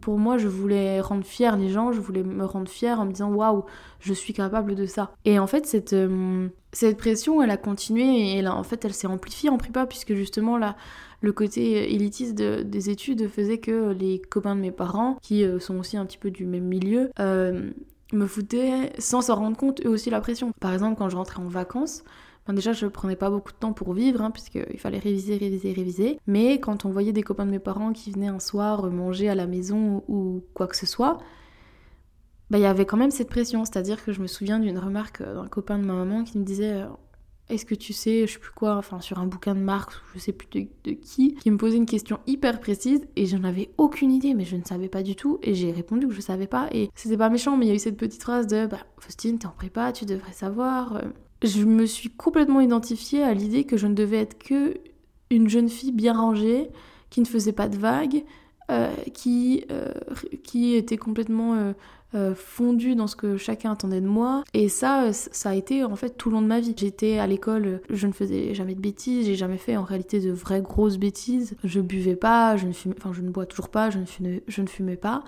pour 0.00 0.18
moi, 0.18 0.38
je 0.38 0.48
voulais 0.48 1.00
rendre 1.00 1.24
fier 1.24 1.56
les 1.56 1.68
gens, 1.68 1.92
je 1.92 2.00
voulais 2.00 2.22
me 2.22 2.44
rendre 2.44 2.68
fière 2.68 3.00
en 3.00 3.06
me 3.06 3.12
disant 3.12 3.30
waouh, 3.30 3.64
je 4.00 4.12
suis 4.12 4.32
capable 4.32 4.74
de 4.74 4.86
ça. 4.86 5.12
Et 5.24 5.38
en 5.38 5.46
fait, 5.46 5.66
cette, 5.66 5.92
euh, 5.92 6.48
cette 6.72 6.96
pression, 6.96 7.42
elle 7.42 7.50
a 7.50 7.56
continué 7.56 8.36
et 8.36 8.42
là, 8.42 8.54
en 8.54 8.62
fait, 8.62 8.84
elle 8.84 8.94
s'est 8.94 9.06
amplifiée 9.06 9.48
en 9.48 9.58
prépa 9.58 9.86
puisque 9.86 10.14
justement 10.14 10.58
là, 10.58 10.76
le 11.20 11.32
côté 11.32 11.94
élitiste 11.94 12.34
des 12.34 12.90
études 12.90 13.28
faisait 13.28 13.58
que 13.58 13.92
les 13.92 14.20
copains 14.20 14.54
de 14.54 14.60
mes 14.60 14.72
parents, 14.72 15.18
qui 15.22 15.44
euh, 15.44 15.58
sont 15.58 15.78
aussi 15.78 15.96
un 15.96 16.04
petit 16.04 16.18
peu 16.18 16.30
du 16.30 16.44
même 16.44 16.64
milieu, 16.64 17.10
euh, 17.20 17.70
me 18.12 18.26
foutaient 18.26 18.92
sans 18.98 19.22
s'en 19.22 19.36
rendre 19.36 19.56
compte 19.56 19.84
eux 19.84 19.88
aussi 19.88 20.10
la 20.10 20.20
pression. 20.20 20.52
Par 20.60 20.72
exemple, 20.72 20.96
quand 20.98 21.08
je 21.08 21.16
rentrais 21.16 21.40
en 21.40 21.48
vacances, 21.48 22.04
déjà, 22.52 22.72
je 22.72 22.86
prenais 22.86 23.16
pas 23.16 23.30
beaucoup 23.30 23.52
de 23.52 23.56
temps 23.56 23.72
pour 23.72 23.92
vivre, 23.92 24.22
hein, 24.22 24.30
puisqu'il 24.30 24.78
fallait 24.78 24.98
réviser, 24.98 25.36
réviser, 25.36 25.72
réviser. 25.72 26.20
Mais 26.26 26.60
quand 26.60 26.84
on 26.84 26.90
voyait 26.90 27.12
des 27.12 27.22
copains 27.22 27.46
de 27.46 27.50
mes 27.50 27.58
parents 27.58 27.92
qui 27.92 28.10
venaient 28.10 28.28
un 28.28 28.40
soir 28.40 28.90
manger 28.90 29.28
à 29.28 29.34
la 29.34 29.46
maison 29.46 30.04
ou 30.08 30.42
quoi 30.54 30.66
que 30.66 30.76
ce 30.76 30.86
soit, 30.86 31.18
bah, 32.50 32.58
il 32.58 32.62
y 32.62 32.66
avait 32.66 32.86
quand 32.86 32.96
même 32.96 33.10
cette 33.10 33.28
pression. 33.28 33.64
C'est-à-dire 33.64 34.04
que 34.04 34.12
je 34.12 34.20
me 34.20 34.26
souviens 34.26 34.58
d'une 34.58 34.78
remarque 34.78 35.22
d'un 35.22 35.48
copain 35.48 35.78
de 35.78 35.84
ma 35.84 35.94
maman 35.94 36.24
qui 36.24 36.38
me 36.38 36.44
disait 36.44 36.74
euh, 36.74 36.86
Est-ce 37.48 37.66
que 37.66 37.74
tu 37.74 37.92
sais, 37.92 38.26
je 38.26 38.34
sais 38.34 38.38
plus 38.38 38.52
quoi, 38.52 38.76
enfin 38.76 39.00
sur 39.00 39.18
un 39.18 39.26
bouquin 39.26 39.54
de 39.54 39.60
Marx 39.60 39.96
ou 39.96 40.00
je 40.14 40.20
sais 40.20 40.32
plus 40.32 40.48
de, 40.84 40.92
qui, 40.92 41.34
qui 41.34 41.50
me 41.50 41.56
posait 41.56 41.76
une 41.76 41.86
question 41.86 42.20
hyper 42.26 42.60
précise 42.60 43.06
et 43.16 43.26
j'en 43.26 43.42
avais 43.42 43.70
aucune 43.78 44.12
idée, 44.12 44.34
mais 44.34 44.44
je 44.44 44.56
ne 44.56 44.64
savais 44.64 44.88
pas 44.88 45.02
du 45.02 45.16
tout. 45.16 45.38
Et 45.42 45.54
j'ai 45.54 45.72
répondu 45.72 46.06
que 46.06 46.14
je 46.14 46.20
savais 46.20 46.46
pas. 46.46 46.68
Et 46.70 46.90
c'était 46.94 47.16
pas 47.16 47.30
méchant, 47.30 47.56
mais 47.56 47.66
il 47.66 47.68
y 47.68 47.72
a 47.72 47.74
eu 47.74 47.80
cette 47.80 47.96
petite 47.96 48.22
phrase 48.22 48.46
de 48.46 48.66
Bah, 48.66 48.78
Faustine, 48.98 49.38
t'es 49.38 49.46
en 49.46 49.50
prépa, 49.50 49.92
tu 49.92 50.04
devrais 50.04 50.32
savoir 50.32 51.02
je 51.42 51.64
me 51.64 51.86
suis 51.86 52.10
complètement 52.10 52.60
identifiée 52.60 53.22
à 53.22 53.34
l'idée 53.34 53.64
que 53.64 53.76
je 53.76 53.86
ne 53.86 53.94
devais 53.94 54.18
être 54.18 54.38
que 54.38 54.74
une 55.30 55.48
jeune 55.48 55.68
fille 55.68 55.92
bien 55.92 56.14
rangée, 56.16 56.70
qui 57.10 57.20
ne 57.20 57.26
faisait 57.26 57.52
pas 57.52 57.68
de 57.68 57.76
vagues, 57.76 58.24
euh, 58.70 58.92
qui, 59.14 59.64
euh, 59.70 59.92
qui 60.42 60.74
était 60.74 60.96
complètement 60.96 61.72
euh, 62.14 62.34
fondue 62.34 62.96
dans 62.96 63.06
ce 63.06 63.14
que 63.14 63.36
chacun 63.36 63.72
attendait 63.72 64.00
de 64.00 64.08
moi. 64.08 64.42
Et 64.54 64.68
ça, 64.68 65.12
ça 65.12 65.50
a 65.50 65.54
été 65.54 65.84
en 65.84 65.96
fait 65.96 66.10
tout 66.16 66.30
le 66.30 66.36
long 66.36 66.42
de 66.42 66.46
ma 66.46 66.60
vie. 66.60 66.74
J'étais 66.76 67.18
à 67.18 67.26
l'école, 67.26 67.80
je 67.90 68.06
ne 68.06 68.12
faisais 68.12 68.54
jamais 68.54 68.74
de 68.74 68.80
bêtises, 68.80 69.26
j'ai 69.26 69.34
jamais 69.34 69.58
fait 69.58 69.76
en 69.76 69.84
réalité 69.84 70.20
de 70.20 70.32
vraies 70.32 70.62
grosses 70.62 70.98
bêtises. 70.98 71.56
Je 71.62 71.80
buvais 71.80 72.16
pas, 72.16 72.56
je 72.56 72.66
ne 72.66 72.72
fumais, 72.72 72.96
je 73.12 73.22
ne 73.22 73.30
bois 73.30 73.46
toujours 73.46 73.68
pas, 73.68 73.90
je 73.90 73.98
ne 73.98 74.04
fumais, 74.04 74.42
je 74.48 74.62
ne 74.62 74.66
fumais 74.66 74.96
pas. 74.96 75.22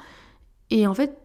Et 0.71 0.87
en 0.87 0.95
fait, 0.95 1.17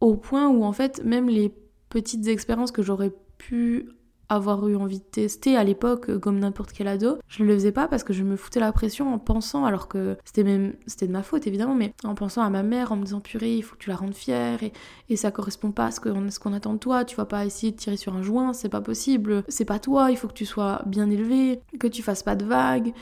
au 0.00 0.16
point 0.16 0.48
où 0.48 0.64
en 0.64 0.72
fait 0.72 1.04
même 1.04 1.28
les 1.28 1.52
petites 1.90 2.26
expériences 2.28 2.72
que 2.72 2.82
j'aurais 2.82 3.12
pu 3.36 3.90
avoir 4.30 4.66
eu 4.68 4.76
envie 4.76 5.00
de 5.00 5.04
tester 5.04 5.56
à 5.56 5.64
l'époque 5.64 6.08
euh, 6.08 6.18
comme 6.18 6.38
n'importe 6.38 6.72
quel 6.72 6.86
ado. 6.86 7.18
Je 7.26 7.42
ne 7.42 7.48
le 7.48 7.54
faisais 7.54 7.72
pas 7.72 7.88
parce 7.88 8.04
que 8.04 8.12
je 8.12 8.22
me 8.22 8.36
foutais 8.36 8.60
la 8.60 8.70
pression 8.70 9.12
en 9.12 9.18
pensant, 9.18 9.64
alors 9.64 9.88
que 9.88 10.16
c'était 10.24 10.44
même 10.44 10.74
c'était 10.86 11.08
de 11.08 11.12
ma 11.12 11.24
faute 11.24 11.48
évidemment, 11.48 11.74
mais 11.74 11.92
en 12.04 12.14
pensant 12.14 12.42
à 12.42 12.48
ma 12.48 12.62
mère, 12.62 12.92
en 12.92 12.96
me 12.96 13.04
disant 13.04 13.20
purée, 13.20 13.56
il 13.56 13.62
faut 13.62 13.74
que 13.74 13.82
tu 13.82 13.90
la 13.90 13.96
rendes 13.96 14.14
fière 14.14 14.62
et, 14.62 14.72
et 15.08 15.16
ça 15.16 15.32
correspond 15.32 15.72
pas 15.72 15.86
à 15.86 15.90
ce 15.90 16.00
qu'on 16.00 16.52
attend 16.52 16.74
de 16.74 16.78
toi. 16.78 17.04
Tu 17.04 17.16
vas 17.16 17.24
pas 17.24 17.44
essayer 17.44 17.72
de 17.72 17.76
tirer 17.76 17.96
sur 17.96 18.14
un 18.14 18.22
joint, 18.22 18.52
c'est 18.52 18.68
pas 18.68 18.80
possible. 18.80 19.42
C'est 19.48 19.64
pas 19.64 19.80
toi, 19.80 20.12
il 20.12 20.16
faut 20.16 20.28
que 20.28 20.34
tu 20.34 20.46
sois 20.46 20.82
bien 20.86 21.10
élevé, 21.10 21.60
que 21.80 21.88
tu 21.88 22.02
fasses 22.02 22.22
pas 22.22 22.36
de 22.36 22.44
vagues. 22.44 22.92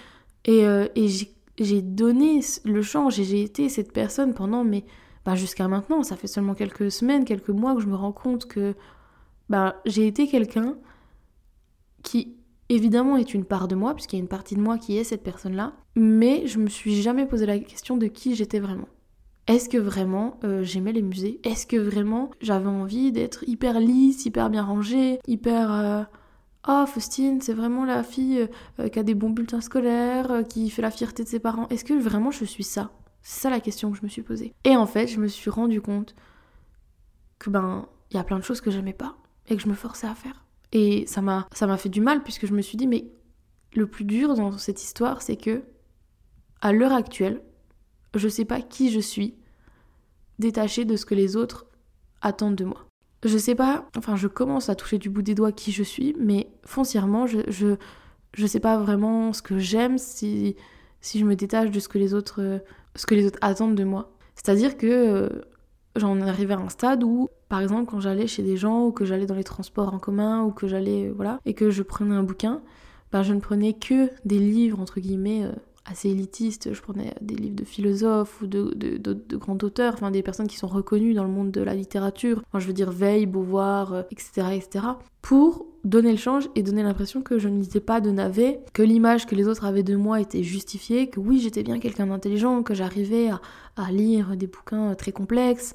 Et, 0.46 0.66
euh, 0.66 0.86
et 0.96 1.08
j'ai 1.58 1.82
donné 1.82 2.40
le 2.64 2.80
change 2.80 3.20
et 3.20 3.24
j'ai 3.24 3.42
été 3.42 3.68
cette 3.68 3.92
personne 3.92 4.32
pendant 4.32 4.64
mes 4.64 4.86
bah, 5.28 5.34
jusqu'à 5.34 5.68
maintenant, 5.68 6.02
ça 6.02 6.16
fait 6.16 6.26
seulement 6.26 6.54
quelques 6.54 6.90
semaines, 6.90 7.26
quelques 7.26 7.50
mois 7.50 7.74
que 7.74 7.82
je 7.82 7.86
me 7.86 7.94
rends 7.94 8.12
compte 8.12 8.46
que 8.46 8.74
bah, 9.50 9.76
j'ai 9.84 10.06
été 10.06 10.26
quelqu'un 10.26 10.76
qui 12.02 12.38
évidemment 12.70 13.18
est 13.18 13.34
une 13.34 13.44
part 13.44 13.68
de 13.68 13.74
moi, 13.74 13.92
puisqu'il 13.92 14.16
y 14.16 14.20
a 14.20 14.22
une 14.22 14.28
partie 14.28 14.56
de 14.56 14.62
moi 14.62 14.78
qui 14.78 14.96
est 14.96 15.04
cette 15.04 15.22
personne-là, 15.22 15.74
mais 15.96 16.46
je 16.46 16.58
me 16.58 16.70
suis 16.70 17.02
jamais 17.02 17.26
posé 17.26 17.44
la 17.44 17.58
question 17.58 17.98
de 17.98 18.06
qui 18.06 18.36
j'étais 18.36 18.58
vraiment. 18.58 18.88
Est-ce 19.48 19.68
que 19.68 19.76
vraiment 19.76 20.40
euh, 20.44 20.64
j'aimais 20.64 20.92
les 20.92 21.02
musées? 21.02 21.40
Est-ce 21.44 21.66
que 21.66 21.76
vraiment 21.76 22.30
j'avais 22.40 22.66
envie 22.66 23.12
d'être 23.12 23.46
hyper 23.46 23.80
lisse, 23.80 24.24
hyper 24.24 24.48
bien 24.48 24.62
rangée, 24.62 25.20
hyper... 25.26 25.70
Euh, 25.70 26.02
ah, 26.64 26.86
Faustine, 26.86 27.42
c'est 27.42 27.52
vraiment 27.52 27.84
la 27.84 28.02
fille 28.02 28.48
euh, 28.80 28.88
qui 28.88 28.98
a 28.98 29.02
des 29.02 29.14
bons 29.14 29.30
bulletins 29.30 29.60
scolaires, 29.60 30.42
qui 30.48 30.70
fait 30.70 30.82
la 30.82 30.90
fierté 30.90 31.22
de 31.22 31.28
ses 31.28 31.38
parents? 31.38 31.68
Est-ce 31.68 31.84
que 31.84 31.92
vraiment 31.92 32.30
je 32.30 32.46
suis 32.46 32.64
ça? 32.64 32.90
C'est 33.28 33.42
ça 33.42 33.50
la 33.50 33.60
question 33.60 33.90
que 33.92 33.98
je 33.98 34.02
me 34.02 34.08
suis 34.08 34.22
posée. 34.22 34.54
Et 34.64 34.74
en 34.74 34.86
fait, 34.86 35.06
je 35.06 35.20
me 35.20 35.28
suis 35.28 35.50
rendu 35.50 35.82
compte 35.82 36.14
que 37.38 37.50
ben, 37.50 37.86
il 38.10 38.16
y 38.16 38.18
a 38.18 38.24
plein 38.24 38.38
de 38.38 38.42
choses 38.42 38.62
que 38.62 38.70
j'aimais 38.70 38.94
pas 38.94 39.18
et 39.48 39.56
que 39.56 39.62
je 39.62 39.68
me 39.68 39.74
forçais 39.74 40.06
à 40.06 40.14
faire. 40.14 40.46
Et 40.72 41.06
ça 41.06 41.20
m'a 41.20 41.46
ça 41.52 41.66
m'a 41.66 41.76
fait 41.76 41.90
du 41.90 42.00
mal 42.00 42.22
puisque 42.22 42.46
je 42.46 42.54
me 42.54 42.62
suis 42.62 42.78
dit 42.78 42.86
mais 42.86 43.04
le 43.74 43.86
plus 43.86 44.06
dur 44.06 44.34
dans 44.34 44.56
cette 44.56 44.82
histoire, 44.82 45.20
c'est 45.20 45.36
que 45.36 45.62
à 46.62 46.72
l'heure 46.72 46.94
actuelle, 46.94 47.42
je 48.14 48.28
sais 48.28 48.46
pas 48.46 48.62
qui 48.62 48.90
je 48.90 48.98
suis, 48.98 49.34
détachée 50.38 50.86
de 50.86 50.96
ce 50.96 51.04
que 51.04 51.14
les 51.14 51.36
autres 51.36 51.66
attendent 52.22 52.56
de 52.56 52.64
moi. 52.64 52.86
Je 53.26 53.36
sais 53.36 53.54
pas, 53.54 53.90
enfin 53.94 54.16
je 54.16 54.26
commence 54.26 54.70
à 54.70 54.74
toucher 54.74 54.96
du 54.96 55.10
bout 55.10 55.20
des 55.20 55.34
doigts 55.34 55.52
qui 55.52 55.70
je 55.70 55.82
suis, 55.82 56.16
mais 56.18 56.48
foncièrement, 56.64 57.26
je, 57.26 57.40
je, 57.48 57.76
je 58.32 58.46
sais 58.46 58.60
pas 58.60 58.78
vraiment 58.78 59.34
ce 59.34 59.42
que 59.42 59.58
j'aime 59.58 59.98
si, 59.98 60.56
si 61.02 61.18
je 61.18 61.26
me 61.26 61.36
détache 61.36 61.70
de 61.70 61.78
ce 61.78 61.88
que 61.88 61.98
les 61.98 62.14
autres, 62.14 62.62
ce 62.98 63.06
que 63.06 63.14
les 63.14 63.26
autres 63.26 63.38
attendent 63.40 63.76
de 63.76 63.84
moi. 63.84 64.10
C'est-à-dire 64.34 64.76
que 64.76 64.86
euh, 64.86 65.28
j'en 65.96 66.20
arrivé 66.20 66.52
à 66.54 66.58
un 66.58 66.68
stade 66.68 67.02
où, 67.02 67.28
par 67.48 67.60
exemple, 67.60 67.90
quand 67.90 68.00
j'allais 68.00 68.26
chez 68.26 68.42
des 68.42 68.56
gens, 68.56 68.86
ou 68.86 68.92
que 68.92 69.04
j'allais 69.04 69.26
dans 69.26 69.34
les 69.34 69.44
transports 69.44 69.94
en 69.94 69.98
commun, 69.98 70.42
ou 70.42 70.50
que 70.50 70.66
j'allais, 70.66 71.08
voilà, 71.08 71.40
et 71.46 71.54
que 71.54 71.70
je 71.70 71.82
prenais 71.82 72.14
un 72.14 72.22
bouquin, 72.22 72.60
ben 73.12 73.22
je 73.22 73.32
ne 73.32 73.40
prenais 73.40 73.72
que 73.72 74.10
des 74.24 74.38
livres, 74.38 74.80
entre 74.80 75.00
guillemets, 75.00 75.44
euh, 75.44 75.52
assez 75.90 76.10
élitiste, 76.10 76.72
je 76.72 76.80
prenais 76.80 77.14
des 77.20 77.34
livres 77.34 77.56
de 77.56 77.64
philosophes 77.64 78.40
ou 78.42 78.46
de, 78.46 78.72
de, 78.74 79.36
grands 79.36 79.58
auteurs, 79.62 79.94
enfin 79.94 80.10
des 80.10 80.22
personnes 80.22 80.46
qui 80.46 80.56
sont 80.56 80.66
reconnues 80.66 81.14
dans 81.14 81.24
le 81.24 81.30
monde 81.30 81.50
de 81.50 81.60
la 81.60 81.74
littérature, 81.74 82.42
je 82.54 82.66
veux 82.66 82.72
dire 82.72 82.90
Veil, 82.90 83.26
Beauvoir, 83.26 84.04
etc., 84.10 84.30
euh, 84.38 84.50
etc., 84.50 84.84
pour 85.22 85.66
donner 85.84 86.10
le 86.10 86.18
change 86.18 86.48
et 86.54 86.62
donner 86.62 86.82
l'impression 86.82 87.22
que 87.22 87.38
je 87.38 87.48
ne 87.48 87.60
lisais 87.60 87.80
pas 87.80 88.00
de 88.00 88.10
navet, 88.10 88.60
que 88.72 88.82
l'image 88.82 89.26
que 89.26 89.34
les 89.34 89.48
autres 89.48 89.64
avaient 89.64 89.82
de 89.82 89.96
moi 89.96 90.20
était 90.20 90.42
justifiée, 90.42 91.08
que 91.08 91.20
oui, 91.20 91.40
j'étais 91.40 91.62
bien 91.62 91.78
quelqu'un 91.78 92.06
d'intelligent, 92.06 92.62
que 92.62 92.74
j'arrivais 92.74 93.28
à, 93.28 93.40
à, 93.76 93.90
lire 93.90 94.36
des 94.36 94.46
bouquins 94.46 94.94
très 94.94 95.12
complexes. 95.12 95.74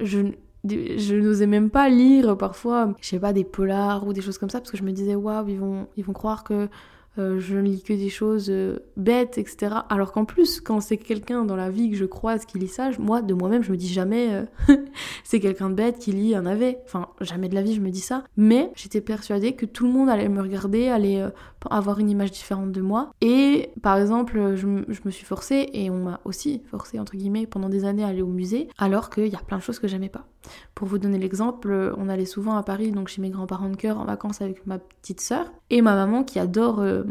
Je, 0.00 0.20
je 0.64 1.14
n'osais 1.14 1.46
même 1.46 1.70
pas 1.70 1.88
lire 1.88 2.36
parfois, 2.36 2.94
je 3.00 3.08
sais 3.08 3.18
pas, 3.18 3.32
des 3.32 3.44
polars 3.44 4.06
ou 4.06 4.12
des 4.12 4.20
choses 4.20 4.38
comme 4.38 4.50
ça, 4.50 4.60
parce 4.60 4.70
que 4.70 4.76
je 4.76 4.82
me 4.82 4.92
disais, 4.92 5.14
waouh, 5.14 5.48
ils 5.48 5.58
vont, 5.58 5.86
ils 5.96 6.04
vont 6.04 6.12
croire 6.12 6.44
que 6.44 6.68
euh, 7.18 7.38
je 7.38 7.56
ne 7.56 7.62
lis 7.62 7.82
que 7.82 7.92
des 7.92 8.08
choses 8.08 8.50
euh, 8.50 8.78
bêtes, 8.96 9.38
etc. 9.38 9.76
Alors 9.88 10.12
qu'en 10.12 10.24
plus, 10.24 10.60
quand 10.60 10.80
c'est 10.80 10.96
quelqu'un 10.96 11.44
dans 11.44 11.56
la 11.56 11.70
vie 11.70 11.90
que 11.90 11.96
je 11.96 12.04
croise 12.04 12.44
qui 12.44 12.58
lit 12.58 12.68
ça, 12.68 12.90
moi, 12.98 13.22
de 13.22 13.34
moi-même, 13.34 13.62
je 13.62 13.70
me 13.70 13.76
dis 13.76 13.92
jamais 13.92 14.46
euh, 14.68 14.76
c'est 15.24 15.40
quelqu'un 15.40 15.70
de 15.70 15.74
bête 15.74 15.98
qui 15.98 16.12
lit 16.12 16.34
un 16.34 16.42
navet. 16.42 16.78
Enfin, 16.84 17.08
jamais 17.20 17.48
de 17.48 17.54
la 17.54 17.62
vie 17.62 17.74
je 17.74 17.80
me 17.80 17.90
dis 17.90 18.00
ça. 18.00 18.24
Mais 18.36 18.70
j'étais 18.74 19.00
persuadée 19.00 19.52
que 19.52 19.66
tout 19.66 19.86
le 19.86 19.92
monde 19.92 20.08
allait 20.08 20.28
me 20.28 20.42
regarder, 20.42 20.88
allait 20.88 21.22
avoir 21.70 21.98
une 21.98 22.10
image 22.10 22.32
différente 22.32 22.72
de 22.72 22.80
moi. 22.80 23.10
Et 23.20 23.70
par 23.82 23.96
exemple, 23.96 24.54
je, 24.56 24.66
me 24.66 25.10
suis 25.10 25.24
forcée, 25.24 25.68
et 25.72 25.90
on 25.90 26.04
m'a 26.04 26.20
aussi 26.24 26.62
forcée, 26.70 26.98
entre 26.98 27.16
guillemets, 27.16 27.46
pendant 27.46 27.68
des 27.68 27.84
années 27.84 28.04
à 28.04 28.08
aller 28.08 28.22
au 28.22 28.26
musée, 28.26 28.68
alors 28.78 29.10
qu'il 29.10 29.28
y 29.28 29.36
a 29.36 29.40
plein 29.40 29.58
de 29.58 29.62
choses 29.62 29.78
que 29.78 29.88
j'aimais 29.88 30.08
pas. 30.08 30.26
Pour 30.74 30.88
vous 30.88 30.98
donner 30.98 31.18
l'exemple, 31.18 31.94
on 31.96 32.08
allait 32.08 32.24
souvent 32.24 32.56
à 32.56 32.62
Paris, 32.62 32.90
donc 32.90 33.08
chez 33.08 33.22
mes 33.22 33.30
grands-parents 33.30 33.70
de 33.70 33.76
cœur, 33.76 33.98
en 33.98 34.04
vacances 34.04 34.40
avec 34.40 34.66
ma 34.66 34.78
petite 34.78 35.20
sœur, 35.20 35.52
et 35.70 35.82
ma 35.82 35.94
maman 35.94 36.24
qui 36.24 36.38
adore 36.38 36.80
euh, 36.80 37.04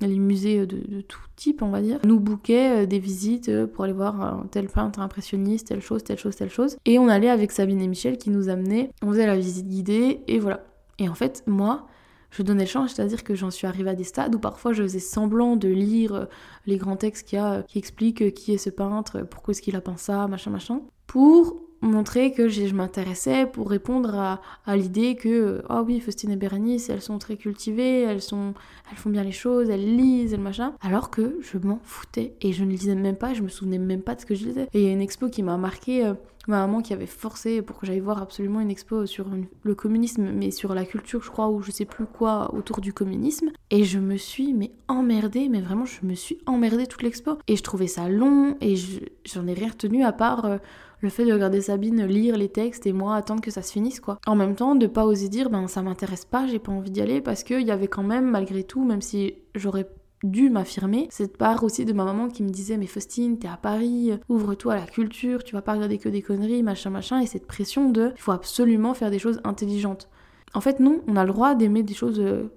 les 0.00 0.18
musées 0.18 0.66
de, 0.66 1.00
tout 1.00 1.20
type, 1.36 1.62
on 1.62 1.70
va 1.70 1.80
dire, 1.80 1.98
nous 2.04 2.20
bouquait 2.20 2.82
euh, 2.82 2.86
des 2.86 2.98
visites 2.98 3.48
euh, 3.48 3.66
pour 3.66 3.84
aller 3.84 3.92
voir 3.92 4.44
tel 4.50 4.68
peintre 4.68 5.00
impressionniste, 5.00 5.68
telle 5.68 5.80
chose, 5.80 6.04
telle 6.04 6.18
chose, 6.18 6.36
telle 6.36 6.50
chose. 6.50 6.76
Et 6.84 6.98
on 6.98 7.08
allait 7.08 7.30
avec 7.30 7.52
Sabine 7.52 7.80
et 7.80 7.88
Michel 7.88 8.18
qui 8.18 8.30
nous 8.30 8.48
amenaient, 8.48 8.90
on 9.02 9.10
faisait 9.10 9.26
la 9.26 9.36
visite 9.36 9.68
guidée, 9.68 10.20
et 10.26 10.38
voilà. 10.38 10.64
Et 10.98 11.08
en 11.08 11.14
fait, 11.14 11.42
moi, 11.46 11.86
je 12.30 12.42
donnais 12.42 12.64
le 12.64 12.70
change, 12.70 12.90
c'est-à-dire 12.90 13.24
que 13.24 13.34
j'en 13.34 13.50
suis 13.50 13.66
arrivée 13.66 13.90
à 13.90 13.94
des 13.94 14.04
stades 14.04 14.34
où 14.34 14.38
parfois 14.38 14.72
je 14.72 14.82
faisais 14.82 14.98
semblant 14.98 15.56
de 15.56 15.68
lire 15.68 16.26
les 16.66 16.76
grands 16.76 16.96
textes 16.96 17.32
a, 17.34 17.62
qui 17.62 17.78
expliquent 17.78 18.34
qui 18.34 18.52
est 18.52 18.58
ce 18.58 18.70
peintre, 18.70 19.22
pourquoi 19.22 19.52
est-ce 19.52 19.62
qu'il 19.62 19.76
a 19.76 19.80
peint 19.80 19.96
ça, 19.96 20.26
machin, 20.26 20.50
machin, 20.50 20.82
pour 21.06 21.56
montrer 21.86 22.32
que 22.32 22.48
je 22.48 22.74
m'intéressais 22.74 23.46
pour 23.46 23.70
répondre 23.70 24.14
à, 24.66 24.76
l'idée 24.76 25.16
que 25.16 25.62
oh 25.70 25.82
oui 25.86 26.00
Faustine 26.00 26.30
et 26.30 26.36
Bérénice 26.36 26.90
elles 26.90 27.02
sont 27.02 27.18
très 27.18 27.36
cultivées 27.36 28.02
elles 28.02 28.22
sont 28.22 28.54
elles 28.90 28.96
font 28.96 29.10
bien 29.10 29.22
les 29.22 29.32
choses 29.32 29.70
elles 29.70 29.96
lisent 29.96 30.32
elles 30.32 30.40
machin. 30.40 30.74
Alors 30.80 31.10
que 31.10 31.38
je 31.40 31.58
m'en 31.58 31.80
foutais 31.82 32.34
et 32.40 32.52
je 32.52 32.64
ne 32.64 32.70
lisais 32.70 32.94
même 32.94 33.16
pas 33.16 33.34
je 33.34 33.42
me 33.42 33.48
souvenais 33.48 33.78
même 33.78 34.02
pas 34.02 34.14
de 34.14 34.20
ce 34.20 34.26
que 34.26 34.34
je 34.34 34.44
lisais. 34.44 34.68
Et 34.72 34.80
il 34.80 34.86
y 34.86 34.88
a 34.88 34.92
une 34.92 35.00
expo 35.00 35.28
qui 35.28 35.42
m'a 35.42 35.56
marqué 35.56 36.04
euh, 36.04 36.14
ma 36.48 36.58
maman 36.60 36.80
qui 36.80 36.92
avait 36.92 37.06
forcé 37.06 37.62
pour 37.62 37.78
que 37.78 37.86
j'aille 37.86 38.00
voir 38.00 38.22
absolument 38.22 38.60
une 38.60 38.70
expo 38.70 39.06
sur 39.06 39.26
le 39.62 39.74
communisme 39.74 40.30
mais 40.32 40.50
sur 40.50 40.74
la 40.74 40.84
culture 40.84 41.22
je 41.22 41.30
crois 41.30 41.48
ou 41.48 41.62
je 41.62 41.70
sais 41.70 41.84
plus 41.84 42.06
quoi 42.06 42.54
autour 42.54 42.80
du 42.80 42.92
communisme. 42.92 43.50
Et 43.70 43.84
je 43.84 43.98
me 43.98 44.16
suis 44.16 44.52
mais 44.52 44.70
emmerdée 44.88 45.48
mais 45.48 45.60
vraiment 45.60 45.84
je 45.84 46.04
me 46.04 46.14
suis 46.14 46.38
emmerdée 46.46 46.86
toute 46.86 47.02
l'expo. 47.02 47.38
Et 47.48 47.56
je 47.56 47.62
trouvais 47.62 47.86
ça 47.88 48.08
long 48.08 48.56
et 48.60 48.74
j'en 49.24 49.46
ai 49.46 49.54
rien 49.54 49.70
retenu 49.70 50.04
à 50.04 50.12
part 50.12 50.44
euh, 50.44 50.58
le 51.00 51.08
fait 51.08 51.24
de 51.24 51.32
regarder 51.32 51.60
Sabine 51.76 52.06
lire 52.06 52.38
les 52.38 52.48
textes 52.48 52.86
et 52.86 52.94
moi 52.94 53.16
attendre 53.16 53.42
que 53.42 53.50
ça 53.50 53.60
se 53.60 53.70
finisse 53.70 54.00
quoi. 54.00 54.18
En 54.26 54.34
même 54.34 54.54
temps, 54.54 54.76
de 54.76 54.86
pas 54.86 55.04
oser 55.04 55.28
dire 55.28 55.50
ben 55.50 55.68
ça 55.68 55.82
m'intéresse 55.82 56.24
pas, 56.24 56.46
j'ai 56.46 56.58
pas 56.58 56.72
envie 56.72 56.90
d'y 56.90 57.02
aller 57.02 57.20
parce 57.20 57.42
qu'il 57.42 57.66
y 57.66 57.70
avait 57.70 57.86
quand 57.86 58.02
même 58.02 58.30
malgré 58.30 58.64
tout, 58.64 58.82
même 58.82 59.02
si 59.02 59.34
j'aurais 59.54 59.86
dû 60.22 60.48
m'affirmer, 60.48 61.06
cette 61.10 61.36
part 61.36 61.62
aussi 61.64 61.84
de 61.84 61.92
ma 61.92 62.06
maman 62.06 62.28
qui 62.28 62.42
me 62.42 62.48
disait 62.48 62.78
mais 62.78 62.86
Faustine, 62.86 63.38
t'es 63.38 63.46
à 63.46 63.58
Paris, 63.58 64.12
ouvre-toi 64.30 64.72
à 64.72 64.76
la 64.76 64.86
culture, 64.86 65.44
tu 65.44 65.54
vas 65.54 65.60
pas 65.60 65.74
regarder 65.74 65.98
que 65.98 66.08
des 66.08 66.22
conneries, 66.22 66.62
machin 66.62 66.88
machin, 66.88 67.20
et 67.20 67.26
cette 67.26 67.46
pression 67.46 67.90
de 67.90 68.12
il 68.16 68.22
faut 68.22 68.32
absolument 68.32 68.94
faire 68.94 69.10
des 69.10 69.18
choses 69.18 69.42
intelligentes. 69.44 70.08
En 70.54 70.62
fait 70.62 70.80
non, 70.80 71.02
on 71.06 71.16
a 71.16 71.26
le 71.26 71.30
droit 71.30 71.54
d'aimer 71.54 71.82
des 71.82 71.92
choses 71.92 72.20
euh, 72.20 72.50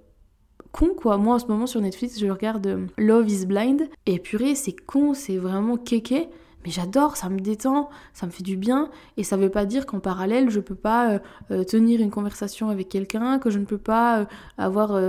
con 0.71 0.91
quoi. 0.95 1.17
Moi 1.17 1.35
en 1.35 1.39
ce 1.39 1.47
moment 1.47 1.67
sur 1.67 1.81
Netflix 1.81 2.17
je 2.17 2.27
regarde 2.27 2.67
euh, 2.67 2.85
Love 2.97 3.29
is 3.29 3.45
Blind 3.45 3.89
et 4.05 4.17
purée 4.17 4.55
c'est 4.55 4.77
con, 4.77 5.13
c'est 5.13 5.35
vraiment 5.35 5.75
kéké 5.75 6.29
mais 6.65 6.71
j'adore, 6.71 7.15
ça 7.15 7.29
me 7.29 7.39
détend, 7.39 7.89
ça 8.13 8.25
me 8.25 8.31
fait 8.31 8.43
du 8.43 8.57
bien, 8.57 8.89
et 9.17 9.23
ça 9.23 9.37
veut 9.37 9.49
pas 9.49 9.65
dire 9.65 9.85
qu'en 9.85 9.99
parallèle 9.99 10.49
je 10.49 10.59
peux 10.59 10.75
pas 10.75 11.11
euh, 11.11 11.19
euh, 11.51 11.63
tenir 11.63 12.01
une 12.01 12.09
conversation 12.09 12.69
avec 12.69 12.89
quelqu'un, 12.89 13.39
que 13.39 13.49
je 13.49 13.59
ne 13.59 13.65
peux 13.65 13.77
pas 13.77 14.19
euh, 14.19 14.25
avoir 14.57 14.99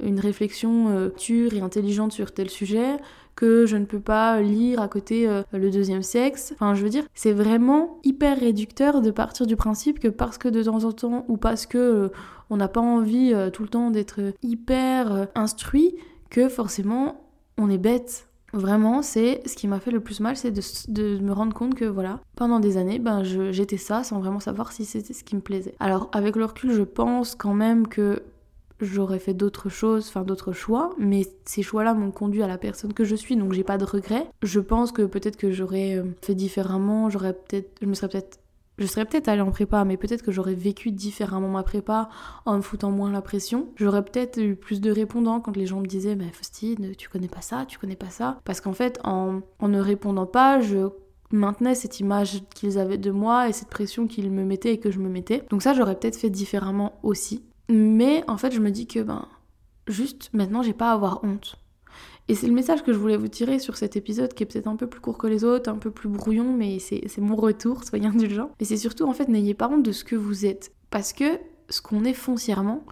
une 0.00 0.20
réflexion 0.20 0.84
mature 0.88 1.54
et 1.54 1.60
intelligente 1.60 2.12
sur 2.12 2.32
tel 2.32 2.50
sujet, 2.50 2.96
que 3.34 3.66
je 3.66 3.76
ne 3.76 3.84
peux 3.84 4.00
pas 4.00 4.40
lire 4.40 4.80
à 4.80 4.88
côté 4.88 5.28
le 5.52 5.70
deuxième 5.70 6.02
sexe. 6.02 6.52
Enfin, 6.54 6.74
je 6.74 6.82
veux 6.82 6.88
dire, 6.88 7.04
c'est 7.14 7.32
vraiment 7.32 7.98
hyper 8.04 8.38
réducteur 8.38 9.00
de 9.00 9.10
partir 9.10 9.46
du 9.46 9.56
principe 9.56 9.98
que 9.98 10.08
parce 10.08 10.38
que 10.38 10.48
de 10.48 10.62
temps 10.62 10.84
en 10.84 10.92
temps 10.92 11.24
ou 11.28 11.36
parce 11.36 11.66
que 11.66 12.10
on 12.50 12.56
n'a 12.56 12.68
pas 12.68 12.80
envie 12.80 13.32
tout 13.52 13.62
le 13.62 13.68
temps 13.68 13.90
d'être 13.90 14.20
hyper 14.42 15.28
instruit, 15.34 15.94
que 16.30 16.48
forcément 16.48 17.24
on 17.56 17.70
est 17.70 17.78
bête 17.78 18.27
Vraiment, 18.52 19.02
c'est 19.02 19.42
ce 19.46 19.54
qui 19.54 19.68
m'a 19.68 19.80
fait 19.80 19.90
le 19.90 20.00
plus 20.00 20.20
mal, 20.20 20.36
c'est 20.36 20.50
de, 20.50 21.18
me 21.18 21.32
rendre 21.32 21.54
compte 21.54 21.74
que 21.74 21.84
voilà, 21.84 22.20
pendant 22.36 22.60
des 22.60 22.76
années, 22.76 22.98
ben 22.98 23.22
j'étais 23.22 23.76
ça 23.76 24.04
sans 24.04 24.20
vraiment 24.20 24.40
savoir 24.40 24.72
si 24.72 24.84
c'était 24.84 25.12
ce 25.12 25.24
qui 25.24 25.36
me 25.36 25.40
plaisait. 25.40 25.74
Alors 25.80 26.08
avec 26.12 26.36
le 26.36 26.44
recul, 26.44 26.72
je 26.72 26.82
pense 26.82 27.34
quand 27.34 27.54
même 27.54 27.86
que 27.86 28.22
j'aurais 28.80 29.18
fait 29.18 29.34
d'autres 29.34 29.68
choses, 29.68 30.08
enfin 30.08 30.22
d'autres 30.22 30.52
choix, 30.52 30.94
mais 30.98 31.26
ces 31.44 31.62
choix-là 31.62 31.94
m'ont 31.94 32.10
conduit 32.10 32.42
à 32.42 32.46
la 32.46 32.58
personne 32.58 32.92
que 32.92 33.04
je 33.04 33.16
suis, 33.16 33.36
donc 33.36 33.52
j'ai 33.52 33.64
pas 33.64 33.78
de 33.78 33.84
regrets. 33.84 34.26
Je 34.42 34.60
pense 34.60 34.92
que 34.92 35.02
peut-être 35.02 35.36
que 35.36 35.50
j'aurais 35.50 35.96
euh, 35.96 36.04
fait 36.22 36.34
différemment, 36.34 37.10
j'aurais 37.10 37.34
peut-être, 37.34 37.70
je 37.82 37.86
me 37.86 37.94
serais 37.94 38.08
peut-être 38.08 38.38
je 38.78 38.86
serais 38.86 39.04
peut-être 39.04 39.28
allée 39.28 39.40
en 39.40 39.50
prépa, 39.50 39.84
mais 39.84 39.96
peut-être 39.96 40.22
que 40.22 40.32
j'aurais 40.32 40.54
vécu 40.54 40.92
différemment 40.92 41.48
ma 41.48 41.62
prépa 41.62 42.08
en 42.44 42.56
me 42.56 42.62
foutant 42.62 42.90
moins 42.90 43.10
la 43.10 43.22
pression. 43.22 43.68
J'aurais 43.76 44.04
peut-être 44.04 44.40
eu 44.40 44.54
plus 44.54 44.80
de 44.80 44.90
répondants 44.90 45.40
quand 45.40 45.56
les 45.56 45.66
gens 45.66 45.80
me 45.80 45.86
disaient 45.86 46.14
Mais 46.14 46.30
Faustine, 46.32 46.94
tu 46.96 47.08
connais 47.08 47.28
pas 47.28 47.40
ça, 47.40 47.64
tu 47.66 47.78
connais 47.78 47.96
pas 47.96 48.10
ça. 48.10 48.40
Parce 48.44 48.60
qu'en 48.60 48.72
fait, 48.72 49.00
en, 49.04 49.40
en 49.58 49.68
ne 49.68 49.80
répondant 49.80 50.26
pas, 50.26 50.60
je 50.60 50.88
maintenais 51.30 51.74
cette 51.74 52.00
image 52.00 52.42
qu'ils 52.54 52.78
avaient 52.78 52.98
de 52.98 53.10
moi 53.10 53.48
et 53.48 53.52
cette 53.52 53.68
pression 53.68 54.06
qu'ils 54.06 54.30
me 54.30 54.44
mettaient 54.44 54.74
et 54.74 54.80
que 54.80 54.90
je 54.90 54.98
me 54.98 55.08
mettais. 55.08 55.44
Donc 55.50 55.62
ça, 55.62 55.74
j'aurais 55.74 55.96
peut-être 55.96 56.16
fait 56.16 56.30
différemment 56.30 56.98
aussi. 57.02 57.42
Mais 57.68 58.24
en 58.28 58.38
fait, 58.38 58.52
je 58.52 58.60
me 58.60 58.70
dis 58.70 58.86
que, 58.86 59.00
ben, 59.00 59.26
juste 59.86 60.30
maintenant, 60.32 60.62
j'ai 60.62 60.72
pas 60.72 60.90
à 60.90 60.94
avoir 60.94 61.22
honte. 61.24 61.56
Et 62.28 62.34
c'est 62.34 62.46
le 62.46 62.52
message 62.52 62.82
que 62.82 62.92
je 62.92 62.98
voulais 62.98 63.16
vous 63.16 63.28
tirer 63.28 63.58
sur 63.58 63.76
cet 63.76 63.96
épisode 63.96 64.34
qui 64.34 64.42
est 64.42 64.46
peut-être 64.46 64.66
un 64.66 64.76
peu 64.76 64.86
plus 64.86 65.00
court 65.00 65.16
que 65.16 65.26
les 65.26 65.44
autres, 65.44 65.70
un 65.70 65.78
peu 65.78 65.90
plus 65.90 66.10
brouillon, 66.10 66.52
mais 66.52 66.78
c'est 66.78 67.18
mon 67.18 67.36
retour, 67.36 67.84
soyez 67.84 68.06
indulgents. 68.06 68.50
Et 68.60 68.66
c'est 68.66 68.76
surtout 68.76 69.04
en 69.04 69.14
fait, 69.14 69.28
n'ayez 69.28 69.54
pas 69.54 69.68
honte 69.68 69.82
de 69.82 69.92
ce 69.92 70.04
que 70.04 70.14
vous 70.14 70.44
êtes. 70.44 70.72
Parce 70.90 71.14
que 71.14 71.38
ce 71.70 71.80
qu'on 71.80 72.04
est 72.04 72.14
foncièrement, 72.14 72.84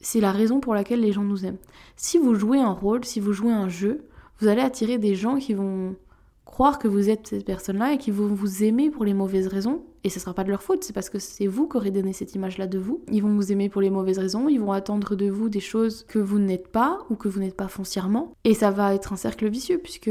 c'est 0.00 0.20
la 0.20 0.32
raison 0.32 0.60
pour 0.60 0.74
laquelle 0.74 1.00
les 1.00 1.12
gens 1.12 1.24
nous 1.24 1.46
aiment. 1.46 1.58
Si 1.96 2.18
vous 2.18 2.34
jouez 2.34 2.58
un 2.60 2.72
rôle, 2.72 3.04
si 3.04 3.20
vous 3.20 3.32
jouez 3.32 3.52
un 3.52 3.68
jeu, 3.68 4.04
vous 4.40 4.48
allez 4.48 4.62
attirer 4.62 4.98
des 4.98 5.14
gens 5.14 5.36
qui 5.36 5.54
vont 5.54 5.96
croire 6.58 6.80
que 6.80 6.88
vous 6.88 7.08
êtes 7.08 7.28
cette 7.28 7.44
personne-là 7.44 7.92
et 7.92 7.98
qui 7.98 8.10
vont 8.10 8.26
vous 8.26 8.64
aimer 8.64 8.90
pour 8.90 9.04
les 9.04 9.14
mauvaises 9.14 9.46
raisons. 9.46 9.84
Et 10.02 10.10
ce 10.10 10.18
sera 10.18 10.34
pas 10.34 10.42
de 10.42 10.50
leur 10.50 10.60
faute, 10.60 10.82
c'est 10.82 10.92
parce 10.92 11.08
que 11.08 11.20
c'est 11.20 11.46
vous 11.46 11.68
qui 11.68 11.76
aurez 11.76 11.92
donné 11.92 12.12
cette 12.12 12.34
image-là 12.34 12.66
de 12.66 12.80
vous. 12.80 13.00
Ils 13.12 13.22
vont 13.22 13.32
vous 13.32 13.52
aimer 13.52 13.68
pour 13.68 13.80
les 13.80 13.90
mauvaises 13.90 14.18
raisons, 14.18 14.48
ils 14.48 14.58
vont 14.58 14.72
attendre 14.72 15.14
de 15.14 15.30
vous 15.30 15.50
des 15.50 15.60
choses 15.60 16.04
que 16.08 16.18
vous 16.18 16.40
n'êtes 16.40 16.66
pas 16.66 16.98
ou 17.10 17.14
que 17.14 17.28
vous 17.28 17.38
n'êtes 17.38 17.56
pas 17.56 17.68
foncièrement. 17.68 18.32
Et 18.42 18.54
ça 18.54 18.72
va 18.72 18.92
être 18.92 19.12
un 19.12 19.16
cercle 19.16 19.48
vicieux 19.48 19.78
puisque 19.78 20.10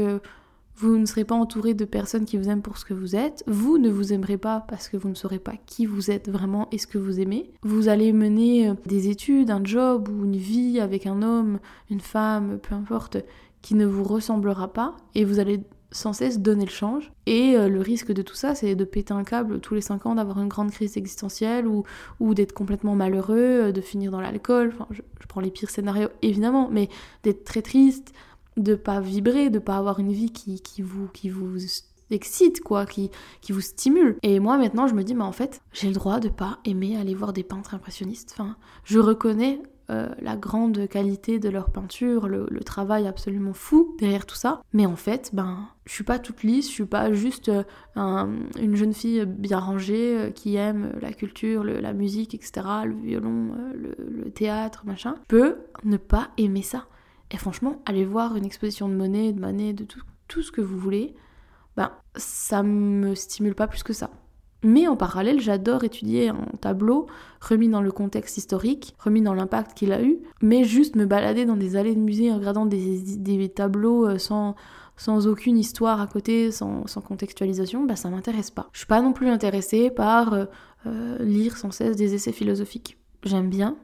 vous 0.74 0.96
ne 0.96 1.04
serez 1.04 1.24
pas 1.24 1.34
entouré 1.34 1.74
de 1.74 1.84
personnes 1.84 2.24
qui 2.24 2.38
vous 2.38 2.48
aiment 2.48 2.62
pour 2.62 2.78
ce 2.78 2.86
que 2.86 2.94
vous 2.94 3.14
êtes, 3.14 3.44
vous 3.46 3.76
ne 3.76 3.90
vous 3.90 4.14
aimerez 4.14 4.38
pas 4.38 4.64
parce 4.68 4.88
que 4.88 4.96
vous 4.96 5.10
ne 5.10 5.14
saurez 5.14 5.40
pas 5.40 5.56
qui 5.66 5.84
vous 5.84 6.10
êtes 6.10 6.30
vraiment 6.30 6.68
et 6.72 6.78
ce 6.78 6.86
que 6.86 6.96
vous 6.96 7.20
aimez. 7.20 7.50
Vous 7.60 7.90
allez 7.90 8.14
mener 8.14 8.70
euh, 8.70 8.74
des 8.86 9.10
études, 9.10 9.50
un 9.50 9.62
job 9.62 10.08
ou 10.08 10.24
une 10.24 10.36
vie 10.36 10.80
avec 10.80 11.06
un 11.06 11.20
homme, 11.20 11.58
une 11.90 12.00
femme, 12.00 12.58
peu 12.62 12.74
importe, 12.74 13.18
qui 13.60 13.74
ne 13.74 13.84
vous 13.84 14.04
ressemblera 14.04 14.72
pas 14.72 14.96
et 15.14 15.26
vous 15.26 15.40
allez 15.40 15.60
sans 15.90 16.12
cesse 16.12 16.38
donner 16.38 16.64
le 16.64 16.70
change. 16.70 17.12
Et 17.26 17.56
euh, 17.56 17.68
le 17.68 17.80
risque 17.80 18.12
de 18.12 18.22
tout 18.22 18.34
ça, 18.34 18.54
c'est 18.54 18.74
de 18.74 18.84
péter 18.84 19.14
un 19.14 19.24
câble 19.24 19.60
tous 19.60 19.74
les 19.74 19.80
5 19.80 20.06
ans, 20.06 20.14
d'avoir 20.14 20.40
une 20.40 20.48
grande 20.48 20.70
crise 20.70 20.96
existentielle 20.96 21.66
ou, 21.66 21.84
ou 22.20 22.34
d'être 22.34 22.52
complètement 22.52 22.94
malheureux, 22.94 23.68
euh, 23.68 23.72
de 23.72 23.80
finir 23.80 24.10
dans 24.10 24.20
l'alcool. 24.20 24.74
Je, 24.90 25.02
prends 25.28 25.40
les 25.40 25.50
pires 25.50 25.70
scénarios 25.70 26.08
évidemment, 26.22 26.68
mais 26.70 26.88
d'être 27.22 27.44
très 27.44 27.60
triste, 27.60 28.12
de 28.56 28.74
pas 28.74 29.00
vibrer, 29.00 29.50
de 29.50 29.58
pas 29.58 29.76
avoir 29.76 29.98
une 29.98 30.12
vie 30.12 30.32
qui, 30.32 30.60
qui 30.62 30.80
vous, 30.80 31.08
qui 31.08 31.28
vous 31.28 31.58
excite, 32.10 32.62
quoi, 32.62 32.86
qui, 32.86 33.10
qui 33.42 33.52
vous 33.52 33.60
stimule. 33.60 34.16
Et 34.22 34.40
moi 34.40 34.56
maintenant, 34.56 34.86
je 34.86 34.94
me 34.94 35.04
dis, 35.04 35.14
mais 35.14 35.24
en 35.24 35.32
fait, 35.32 35.60
j'ai 35.72 35.88
le 35.88 35.94
droit 35.94 36.18
de 36.18 36.28
pas 36.28 36.58
aimer 36.64 36.96
aller 36.96 37.14
voir 37.14 37.32
des 37.32 37.42
peintres 37.42 37.74
impressionnistes. 37.74 38.36
Je 38.84 38.98
reconnais 38.98 39.60
euh, 39.90 40.08
la 40.20 40.36
grande 40.36 40.86
qualité 40.86 41.38
de 41.38 41.48
leur 41.48 41.70
peinture, 41.70 42.28
le, 42.28 42.46
travail 42.60 43.06
absolument 43.06 43.54
fou 43.54 43.96
derrière 43.98 44.26
tout 44.26 44.36
ça. 44.36 44.60
Mais 44.74 44.84
en 44.84 44.96
fait, 44.96 45.30
ben, 45.32 45.66
je 45.86 45.94
suis 45.94 46.04
pas 46.04 46.18
toute 46.18 46.42
lisse, 46.42 46.66
je 46.68 46.72
suis 46.72 46.84
pas 46.84 47.10
juste 47.14 47.48
euh, 47.48 47.64
une 48.60 48.76
jeune 48.76 48.92
fille 48.92 49.24
bien 49.24 49.58
rangée 49.58 50.18
euh, 50.18 50.30
qui 50.30 50.56
aime 50.56 50.92
la 51.00 51.14
culture, 51.14 51.64
la 51.64 51.94
musique, 51.94 52.34
etc., 52.34 52.66
le 52.84 52.94
violon, 52.94 53.52
le, 53.74 54.30
théâtre, 54.30 54.82
machin. 54.84 55.14
Je 55.30 55.36
peux 55.36 55.56
ne 55.84 55.96
pas 55.96 56.28
aimer 56.36 56.62
ça. 56.62 56.86
Et 57.30 57.38
franchement, 57.38 57.80
aller 57.86 58.04
voir 58.04 58.36
une 58.36 58.44
exposition 58.44 58.90
de 58.90 58.94
Monet, 58.94 59.32
de 59.32 59.40
Manet, 59.40 59.72
de 59.72 59.84
tout, 59.84 60.02
tout 60.28 60.42
ce 60.42 60.52
que 60.52 60.60
vous 60.60 60.78
voulez, 60.78 61.14
ben, 61.78 61.92
ça 62.14 62.62
me 62.62 63.14
stimule 63.14 63.54
pas 63.54 63.66
plus 63.66 63.82
que 63.82 63.94
ça. 63.94 64.10
Mais 64.64 64.88
en 64.88 64.96
parallèle, 64.96 65.40
j'adore 65.40 65.84
étudier 65.84 66.30
un 66.30 66.46
tableau 66.60 67.06
remis 67.40 67.68
dans 67.68 67.80
le 67.80 67.92
contexte 67.92 68.36
historique, 68.38 68.94
remis 68.98 69.22
dans 69.22 69.34
l'impact 69.34 69.74
qu'il 69.74 69.92
a 69.92 70.02
eu, 70.02 70.18
mais 70.42 70.64
juste 70.64 70.96
me 70.96 71.06
balader 71.06 71.44
dans 71.44 71.56
des 71.56 71.76
allées 71.76 71.94
de 71.94 72.00
musée 72.00 72.32
en 72.32 72.38
regardant 72.38 72.66
des, 72.66 73.52
tableaux 73.54 74.08
euh, 74.08 74.18
sans, 74.18 74.56
sans 74.96 75.28
aucune 75.28 75.56
histoire 75.56 76.00
à 76.00 76.08
côté, 76.08 76.50
sans, 76.50 76.84
contextualisation, 77.06 77.84
bah 77.84 77.94
ça 77.94 78.10
m'intéresse 78.10 78.50
pas. 78.50 78.68
Je 78.72 78.78
suis 78.78 78.86
pas 78.86 79.00
non 79.00 79.12
plus 79.12 79.28
intéressée 79.28 79.90
par 79.90 80.32
euh, 80.32 80.44
euh, 80.86 81.18
lire 81.20 81.56
sans 81.56 81.70
cesse 81.70 81.96
des 81.96 82.14
essais 82.14 82.32
philosophiques. 82.32 82.98
J'aime 83.22 83.48
bien, 83.48 83.76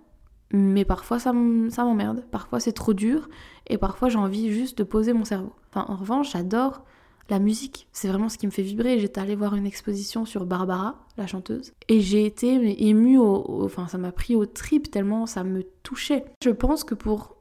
mais 0.52 0.85
parfois 0.85 1.21
ça 1.21 1.33
m'emmerde, 1.33 2.25
parfois 2.33 2.59
c'est 2.59 2.73
trop 2.73 2.95
dur, 2.95 3.28
et 3.69 3.78
parfois 3.78 4.09
j'ai 4.09 4.19
envie 4.19 4.52
juste 4.52 4.76
de 4.78 4.83
poser 4.83 5.12
mon 5.12 5.25
cerveau. 5.25 5.52
Enfin, 5.71 5.87
en 5.88 5.95
revanche, 5.95 6.33
j'adore 6.33 6.83
la 7.31 7.38
musique, 7.38 7.88
c'est 7.93 8.09
vraiment 8.09 8.28
ce 8.28 8.38
qui 8.38 8.47
me 8.47 8.50
fait 8.50 8.62
vibrer. 8.62 8.99
J'étais 8.99 9.21
allée 9.21 9.37
voir 9.37 9.54
une 9.54 9.66
exposition 9.66 10.25
sur 10.25 10.45
Barbara, 10.47 11.07
la 11.16 11.26
chanteuse, 11.26 11.73
et 11.88 12.00
j'ai 12.00 12.26
été 12.26 12.87
émue, 12.87 13.19
au, 13.19 13.64
enfin 13.64 13.88
ça 13.88 13.99
m'a 13.99 14.12
pris 14.12 14.37
au 14.37 14.47
trip 14.47 14.90
tellement 14.90 15.26
ça 15.26 15.45
me 15.45 15.62
touchait. 15.83 16.25
Je 16.43 16.50
pense 16.50 16.85
que 16.85 16.95
pour... 16.95 17.37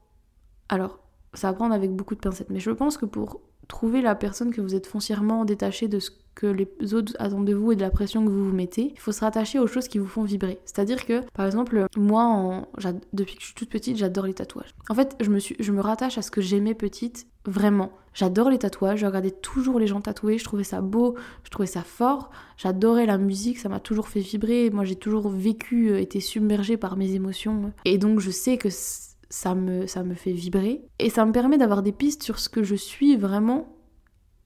Alors, 0.68 1.00
ça 1.34 1.48
va 1.48 1.54
prendre 1.54 1.74
avec 1.74 1.94
beaucoup 1.94 2.14
de 2.14 2.20
pincettes, 2.20 2.50
mais 2.50 2.60
je 2.60 2.70
pense 2.70 2.96
que 2.96 3.06
pour 3.06 3.40
trouver 3.68 4.02
la 4.02 4.14
personne 4.14 4.52
que 4.52 4.60
vous 4.60 4.74
êtes 4.74 4.86
foncièrement 4.86 5.44
détaché 5.44 5.88
de 5.88 5.98
ce 5.98 6.10
que 6.34 6.46
les 6.46 6.94
autres 6.94 7.12
attendent 7.18 7.46
de 7.46 7.54
vous 7.54 7.72
et 7.72 7.76
de 7.76 7.80
la 7.80 7.90
pression 7.90 8.24
que 8.24 8.30
vous 8.30 8.46
vous 8.46 8.54
mettez, 8.54 8.92
il 8.92 8.98
faut 8.98 9.12
se 9.12 9.20
rattacher 9.20 9.58
aux 9.58 9.66
choses 9.66 9.88
qui 9.88 9.98
vous 9.98 10.06
font 10.06 10.24
vibrer. 10.24 10.58
C'est-à-dire 10.64 11.06
que, 11.06 11.20
par 11.32 11.46
exemple, 11.46 11.86
moi, 11.96 12.66
depuis 13.12 13.36
que 13.36 13.40
je 13.40 13.46
suis 13.46 13.54
toute 13.54 13.70
petite, 13.70 13.96
j'adore 13.96 14.26
les 14.26 14.34
tatouages. 14.34 14.74
En 14.88 14.94
fait, 14.94 15.16
je 15.20 15.30
me, 15.30 15.38
suis, 15.38 15.56
je 15.58 15.72
me 15.72 15.80
rattache 15.80 16.18
à 16.18 16.22
ce 16.22 16.30
que 16.30 16.40
j'aimais 16.40 16.74
petite, 16.74 17.26
vraiment. 17.44 17.92
J'adore 18.14 18.50
les 18.50 18.58
tatouages, 18.58 19.00
je 19.00 19.06
regardais 19.06 19.32
toujours 19.32 19.78
les 19.78 19.88
gens 19.88 20.00
tatoués, 20.00 20.38
je 20.38 20.44
trouvais 20.44 20.64
ça 20.64 20.80
beau, 20.80 21.16
je 21.42 21.50
trouvais 21.50 21.66
ça 21.66 21.82
fort, 21.82 22.30
j'adorais 22.56 23.06
la 23.06 23.18
musique, 23.18 23.58
ça 23.58 23.68
m'a 23.68 23.80
toujours 23.80 24.08
fait 24.08 24.20
vibrer, 24.20 24.70
moi 24.70 24.84
j'ai 24.84 24.94
toujours 24.94 25.28
vécu, 25.28 25.90
euh, 25.90 26.00
été 26.00 26.20
submergée 26.20 26.76
par 26.76 26.96
mes 26.96 27.12
émotions, 27.14 27.72
et 27.84 27.98
donc 27.98 28.20
je 28.20 28.30
sais 28.30 28.56
que 28.56 28.68
ça 29.34 29.56
me, 29.56 29.88
ça 29.88 30.04
me 30.04 30.14
fait 30.14 30.30
vibrer, 30.30 30.84
et 31.00 31.10
ça 31.10 31.26
me 31.26 31.32
permet 31.32 31.58
d'avoir 31.58 31.82
des 31.82 31.90
pistes 31.90 32.22
sur 32.22 32.38
ce 32.38 32.48
que 32.48 32.62
je 32.62 32.76
suis 32.76 33.16
vraiment 33.16 33.76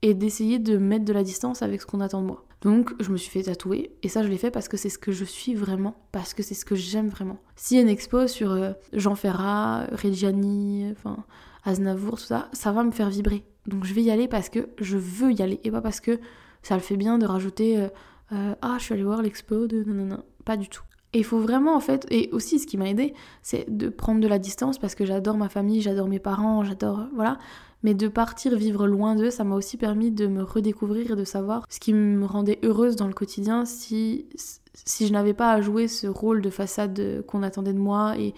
et 0.01 0.15
d'essayer 0.15 0.57
de 0.57 0.77
mettre 0.77 1.05
de 1.05 1.13
la 1.13 1.21
distance 1.21 1.61
avec 1.61 1.81
ce 1.81 1.85
qu'on 1.85 1.99
attend 2.01 2.21
de 2.21 2.25
moi. 2.25 2.45
Donc 2.61 2.91
je 2.99 3.11
me 3.11 3.17
suis 3.17 3.29
fait 3.29 3.43
tatouer 3.43 3.91
et 4.01 4.09
ça 4.09 4.23
je 4.23 4.29
l'ai 4.29 4.39
fait 4.39 4.49
parce 4.49 4.67
que 4.67 4.77
c'est 4.77 4.89
ce 4.89 4.97
que 4.97 5.11
je 5.11 5.23
suis 5.25 5.53
vraiment, 5.53 5.95
parce 6.11 6.33
que 6.33 6.41
c'est 6.41 6.55
ce 6.55 6.65
que 6.65 6.73
j'aime 6.73 7.07
vraiment. 7.07 7.37
S'il 7.55 7.77
y 7.77 7.79
a 7.79 7.83
une 7.83 7.89
expo 7.89 8.25
sur 8.25 8.51
euh, 8.51 8.71
Jean 8.91 9.13
Ferrat, 9.13 9.85
Reggiani, 9.91 10.87
enfin 10.91 11.23
Aznavour, 11.65 12.17
tout 12.17 12.25
ça, 12.25 12.49
ça 12.53 12.71
va 12.71 12.83
me 12.83 12.91
faire 12.91 13.11
vibrer. 13.11 13.45
Donc 13.67 13.85
je 13.85 13.93
vais 13.93 14.01
y 14.01 14.09
aller 14.09 14.27
parce 14.27 14.49
que 14.49 14.69
je 14.79 14.97
veux 14.97 15.31
y 15.33 15.43
aller 15.43 15.59
et 15.63 15.69
pas 15.69 15.81
parce 15.81 15.99
que 15.99 16.19
ça 16.63 16.73
le 16.73 16.81
fait 16.81 16.97
bien 16.97 17.19
de 17.19 17.27
rajouter 17.27 17.77
euh, 17.77 17.89
euh, 18.31 18.55
ah 18.63 18.77
je 18.79 18.85
suis 18.85 18.93
allée 18.95 19.03
voir 19.03 19.21
l'expo 19.21 19.67
de 19.67 19.83
non 19.83 19.93
non 19.93 20.05
non, 20.05 20.23
pas 20.45 20.57
du 20.57 20.67
tout. 20.67 20.83
Et 21.13 21.19
il 21.19 21.23
faut 21.23 21.39
vraiment 21.39 21.75
en 21.75 21.79
fait, 21.79 22.05
et 22.11 22.29
aussi 22.31 22.59
ce 22.59 22.67
qui 22.67 22.77
m'a 22.77 22.87
aidé, 22.87 23.13
c'est 23.41 23.65
de 23.67 23.89
prendre 23.89 24.21
de 24.21 24.27
la 24.27 24.37
distance 24.37 24.77
parce 24.77 24.93
que 24.93 25.05
j'adore 25.05 25.37
ma 25.37 25.49
famille, 25.49 25.81
j'adore 25.81 26.07
mes 26.07 26.19
parents, 26.19 26.63
j'adore 26.63 27.07
voilà, 27.15 27.39
mais 27.81 27.95
de 27.95 28.07
partir 28.07 28.55
vivre 28.55 28.87
loin 28.87 29.15
d'eux, 29.15 29.31
ça 29.31 29.43
m'a 29.43 29.55
aussi 29.55 29.77
permis 29.77 30.11
de 30.11 30.27
me 30.27 30.43
redécouvrir 30.43 31.11
et 31.11 31.15
de 31.15 31.23
savoir 31.23 31.65
ce 31.67 31.79
qui 31.79 31.93
me 31.93 32.25
rendait 32.25 32.59
heureuse 32.63 32.95
dans 32.95 33.07
le 33.07 33.13
quotidien 33.13 33.65
si, 33.65 34.27
si 34.73 35.07
je 35.07 35.13
n'avais 35.13 35.33
pas 35.33 35.51
à 35.51 35.61
jouer 35.61 35.87
ce 35.87 36.05
rôle 36.05 36.41
de 36.41 36.49
façade 36.51 37.23
qu'on 37.25 37.41
attendait 37.41 37.73
de 37.73 37.79
moi 37.79 38.15
et 38.17 38.35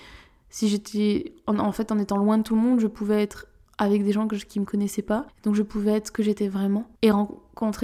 si 0.49 0.69
j'étais 0.69 1.33
en, 1.47 1.71
fait 1.71 1.91
en 1.91 1.99
étant 1.99 2.17
loin 2.17 2.37
de 2.37 2.43
tout 2.43 2.55
le 2.55 2.61
monde, 2.61 2.79
je 2.79 2.87
pouvais 2.87 3.21
être 3.21 3.47
avec 3.77 4.03
des 4.03 4.11
gens 4.11 4.27
que 4.27 4.35
qui 4.35 4.59
me 4.59 4.65
connaissaient 4.65 5.01
pas, 5.01 5.25
donc 5.43 5.55
je 5.55 5.63
pouvais 5.63 5.91
être 5.91 6.07
ce 6.07 6.11
que 6.11 6.23
j'étais 6.23 6.47
vraiment 6.47 6.87
et 7.01 7.11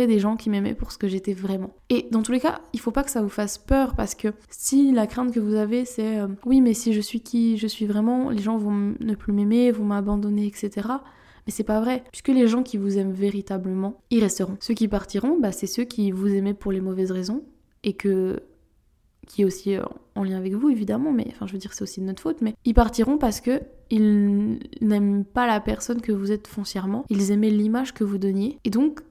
des 0.07 0.19
gens 0.19 0.35
qui 0.35 0.49
m'aimaient 0.49 0.73
pour 0.73 0.91
ce 0.91 0.97
que 0.97 1.07
j'étais 1.07 1.33
vraiment. 1.33 1.75
Et 1.89 2.07
dans 2.11 2.21
tous 2.21 2.31
les 2.31 2.39
cas, 2.39 2.61
il 2.73 2.79
faut 2.79 2.91
pas 2.91 3.03
que 3.03 3.11
ça 3.11 3.21
vous 3.21 3.29
fasse 3.29 3.57
peur 3.57 3.95
parce 3.95 4.15
que 4.15 4.29
si 4.49 4.91
la 4.91 5.07
crainte 5.07 5.33
que 5.33 5.39
vous 5.39 5.55
avez 5.55 5.85
c'est 5.85 6.19
euh, 6.19 6.27
oui 6.45 6.61
mais 6.61 6.73
si 6.73 6.93
je 6.93 7.01
suis 7.01 7.21
qui 7.21 7.57
je 7.57 7.67
suis 7.67 7.85
vraiment, 7.85 8.29
les 8.29 8.41
gens 8.41 8.57
vont 8.57 8.95
ne 8.99 9.15
plus 9.15 9.33
m'aimer, 9.33 9.71
vont 9.71 9.85
m'abandonner, 9.85 10.47
etc. 10.47 10.87
Mais 11.45 11.53
c'est 11.53 11.63
pas 11.63 11.79
vrai, 11.79 12.03
puisque 12.11 12.27
les 12.27 12.47
gens 12.47 12.61
qui 12.61 12.77
vous 12.77 12.97
aiment 12.97 13.13
véritablement, 13.13 14.01
ils 14.09 14.21
resteront. 14.21 14.57
Ceux 14.59 14.73
qui 14.73 14.89
partiront, 14.89 15.39
bah, 15.39 15.53
c'est 15.53 15.67
ceux 15.67 15.85
qui 15.85 16.11
vous 16.11 16.27
aimaient 16.27 16.53
pour 16.53 16.73
les 16.73 16.81
mauvaises 16.81 17.11
raisons 17.11 17.43
et 17.83 17.93
que 17.93 18.41
qui 19.27 19.45
aussi 19.45 19.75
euh, 19.75 19.83
en 20.15 20.23
lien 20.23 20.37
avec 20.37 20.53
vous 20.53 20.69
évidemment, 20.69 21.11
mais 21.11 21.27
enfin 21.29 21.45
je 21.45 21.53
veux 21.53 21.59
dire 21.59 21.73
c'est 21.73 21.83
aussi 21.83 21.99
de 21.99 22.05
notre 22.05 22.23
faute, 22.23 22.41
mais 22.41 22.55
ils 22.65 22.73
partiront 22.73 23.17
parce 23.17 23.41
que 23.41 23.61
ils 23.89 24.59
n'aiment 24.81 25.23
pas 25.23 25.47
la 25.47 25.59
personne 25.59 26.01
que 26.01 26.11
vous 26.11 26.31
êtes 26.31 26.47
foncièrement, 26.47 27.05
ils 27.09 27.31
aimaient 27.31 27.49
l'image 27.49 27.93
que 27.93 28.03
vous 28.03 28.17
donniez, 28.17 28.57
et 28.63 28.69
donc 28.69 29.01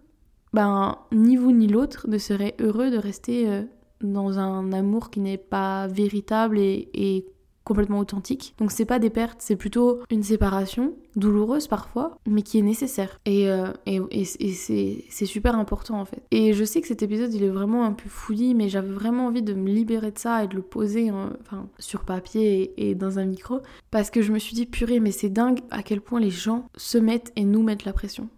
ben 0.53 0.99
ni 1.13 1.37
vous 1.37 1.53
ni 1.53 1.67
l'autre 1.67 2.09
ne 2.09 2.19
seraient 2.19 2.55
heureux 2.61 2.91
de 2.91 2.99
rester 2.99 3.49
euh, 3.49 3.63
dans 4.01 4.39
un 4.39 4.73
amour 4.73 5.11
qui 5.11 5.21
n'est 5.21 5.39
pas 5.39 5.87
véritable 5.87 6.59
et, 6.59 6.89
et 6.95 7.27
complètement 7.67 7.99
authentique. 7.99 8.55
Donc 8.59 8.71
c'est 8.71 8.85
pas 8.85 9.01
des 9.01 9.11
pertes, 9.11 9.39
c'est 9.41 9.57
plutôt 9.57 10.01
une 10.09 10.23
séparation, 10.23 10.95
douloureuse 11.17 11.67
parfois, 11.67 12.17
mais 12.25 12.43
qui 12.43 12.59
est 12.59 12.63
nécessaire. 12.63 13.19
Et, 13.27 13.51
euh, 13.51 13.73
et, 13.87 14.25
c'est 14.25 15.27
super 15.27 15.59
important 15.59 16.01
en 16.01 16.05
fait. 16.05 16.23
Et 16.31 16.53
je 16.53 16.63
sais 16.63 16.81
que 16.81 16.87
cet 16.87 17.03
épisode 17.03 17.35
il 17.35 17.43
est 17.43 17.49
vraiment 17.49 17.85
un 17.85 17.93
peu 17.93 18.09
fouillis, 18.09 18.55
mais 18.55 18.69
j'avais 18.69 18.93
vraiment 18.93 19.27
envie 19.27 19.43
de 19.43 19.53
me 19.53 19.69
libérer 19.69 20.13
de 20.13 20.19
ça 20.19 20.45
et 20.45 20.47
de 20.47 20.55
le 20.55 20.63
poser 20.63 21.11
enfin, 21.11 21.69
sur 21.81 22.05
papier 22.05 22.73
et, 22.77 22.95
dans 22.95 23.19
un 23.19 23.27
micro, 23.27 23.61
parce 23.91 24.11
que 24.11 24.23
je 24.23 24.33
me 24.33 24.39
suis 24.39 24.55
dit 24.55 24.67
purée, 24.67 25.01
mais 25.01 25.11
c'est 25.11 25.29
dingue 25.29 25.59
à 25.71 25.83
quel 25.83 26.01
point 26.01 26.21
les 26.21 26.31
gens 26.31 26.69
se 26.77 26.99
mettent 26.99 27.33
et 27.35 27.45
nous 27.45 27.65
mettent 27.65 27.85
la 27.85 27.93
pression. 27.93 28.29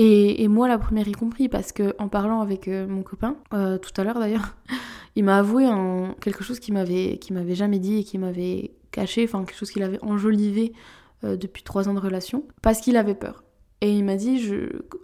Et, 0.00 0.46
moi 0.46 0.68
la 0.68 0.78
première 0.78 1.08
y 1.08 1.12
compris, 1.12 1.48
parce 1.48 1.72
que 1.72 1.94
en 1.98 2.08
parlant 2.08 2.40
avec 2.40 2.68
euh, 2.68 2.86
mon 2.86 3.02
copain, 3.02 3.36
euh, 3.52 3.78
tout 3.78 3.90
à 4.00 4.04
l'heure 4.04 4.20
d'ailleurs, 4.20 4.56
il 5.16 5.24
m'a 5.24 5.38
avoué 5.38 5.66
quelque 6.20 6.44
chose 6.44 6.60
qu'il 6.60 6.74
m'avait 6.74 7.18
qui 7.18 7.32
m'avait 7.32 7.56
jamais 7.56 7.80
dit 7.80 7.98
et 7.98 8.04
qui 8.04 8.16
m'avait 8.16 8.70
caché, 8.92 9.24
enfin 9.24 9.44
quelque 9.44 9.58
chose 9.58 9.72
qu'il 9.72 9.82
avait 9.82 10.02
enjolivé 10.02 10.72
euh, 11.24 11.36
depuis 11.36 11.64
trois 11.64 11.88
ans 11.88 11.94
de 11.94 12.00
relation, 12.00 12.44
parce 12.62 12.80
qu'il 12.80 12.96
avait 12.96 13.16
peur. 13.16 13.42
Et 13.80 13.92
il 13.92 14.04
m'a 14.04 14.16
dit, 14.16 14.52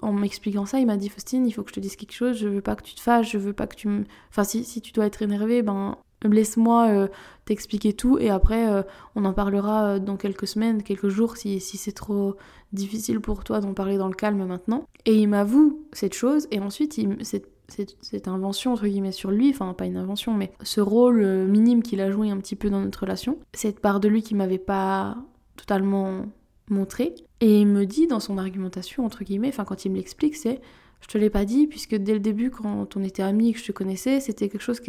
en 0.02 0.12
m'expliquant 0.12 0.66
ça, 0.66 0.80
il 0.80 0.86
m'a 0.86 0.96
dit 0.96 1.08
Faustine, 1.08 1.46
il 1.46 1.52
faut 1.52 1.62
que 1.62 1.70
je 1.70 1.74
te 1.74 1.80
dise 1.80 1.94
quelque 1.94 2.12
chose, 2.12 2.36
je 2.38 2.48
veux 2.48 2.60
pas 2.60 2.74
que 2.74 2.82
tu 2.82 2.94
te 2.94 3.00
fâches, 3.00 3.30
je 3.30 3.38
veux 3.38 3.52
pas 3.52 3.68
que 3.68 3.76
tu 3.76 3.86
me. 3.86 4.04
Enfin, 4.30 4.42
si, 4.42 4.64
si 4.64 4.80
tu 4.80 4.92
dois 4.92 5.06
être 5.06 5.22
énervé, 5.22 5.62
ben 5.62 5.96
laisse-moi 6.32 6.88
euh, 6.88 7.08
t'expliquer 7.44 7.92
tout 7.92 8.18
et 8.18 8.30
après 8.30 8.70
euh, 8.70 8.82
on 9.14 9.24
en 9.24 9.32
parlera 9.32 9.98
dans 9.98 10.16
quelques 10.16 10.46
semaines, 10.46 10.82
quelques 10.82 11.08
jours 11.08 11.36
si, 11.36 11.60
si 11.60 11.76
c'est 11.76 11.92
trop 11.92 12.36
difficile 12.72 13.20
pour 13.20 13.44
toi 13.44 13.60
d'en 13.60 13.74
parler 13.74 13.98
dans 13.98 14.08
le 14.08 14.14
calme 14.14 14.44
maintenant. 14.46 14.84
Et 15.04 15.16
il 15.16 15.28
m'avoue 15.28 15.84
cette 15.92 16.14
chose 16.14 16.48
et 16.50 16.60
ensuite 16.60 16.96
il, 16.98 17.16
cette 17.24 17.48
cette, 17.68 18.28
invention 18.28 18.72
entre 18.72 18.86
guillemets 18.86 19.12
sur 19.12 19.30
lui, 19.30 19.50
enfin 19.50 19.72
pas 19.74 19.86
une 19.86 19.96
invention, 19.96 20.34
mais 20.34 20.52
ce 20.62 20.80
rôle 20.80 21.22
euh, 21.22 21.46
minime 21.46 21.82
qu'il 21.82 22.00
a 22.00 22.10
joué 22.10 22.30
un 22.30 22.36
petit 22.38 22.56
peu 22.56 22.70
dans 22.70 22.80
notre 22.80 23.00
relation, 23.00 23.38
cette 23.52 23.80
part 23.80 24.00
de 24.00 24.08
lui 24.08 24.22
qui 24.22 24.34
m'avait 24.34 24.58
pas 24.58 25.16
totalement 25.56 26.26
montré. 26.68 27.14
Et 27.40 27.60
il 27.60 27.66
me 27.66 27.84
dit 27.86 28.06
dans 28.06 28.20
son 28.20 28.38
argumentation, 28.38 29.04
entre 29.04 29.24
guillemets, 29.24 29.48
enfin 29.48 29.64
quand 29.64 29.84
il 29.84 29.90
me 29.90 29.96
l'explique, 29.96 30.36
c'est 30.36 30.60
je 31.04 31.08
te 31.08 31.18
l'ai 31.18 31.28
pas 31.28 31.44
dit 31.44 31.66
puisque 31.66 31.94
dès 31.94 32.14
le 32.14 32.18
début 32.18 32.50
quand 32.50 32.96
on 32.96 33.02
était 33.02 33.22
amis 33.22 33.50
et 33.50 33.52
que 33.52 33.58
je 33.58 33.66
te 33.66 33.72
connaissais, 33.72 34.20
c'était 34.20 34.48
quelque 34.48 34.62
chose 34.62 34.80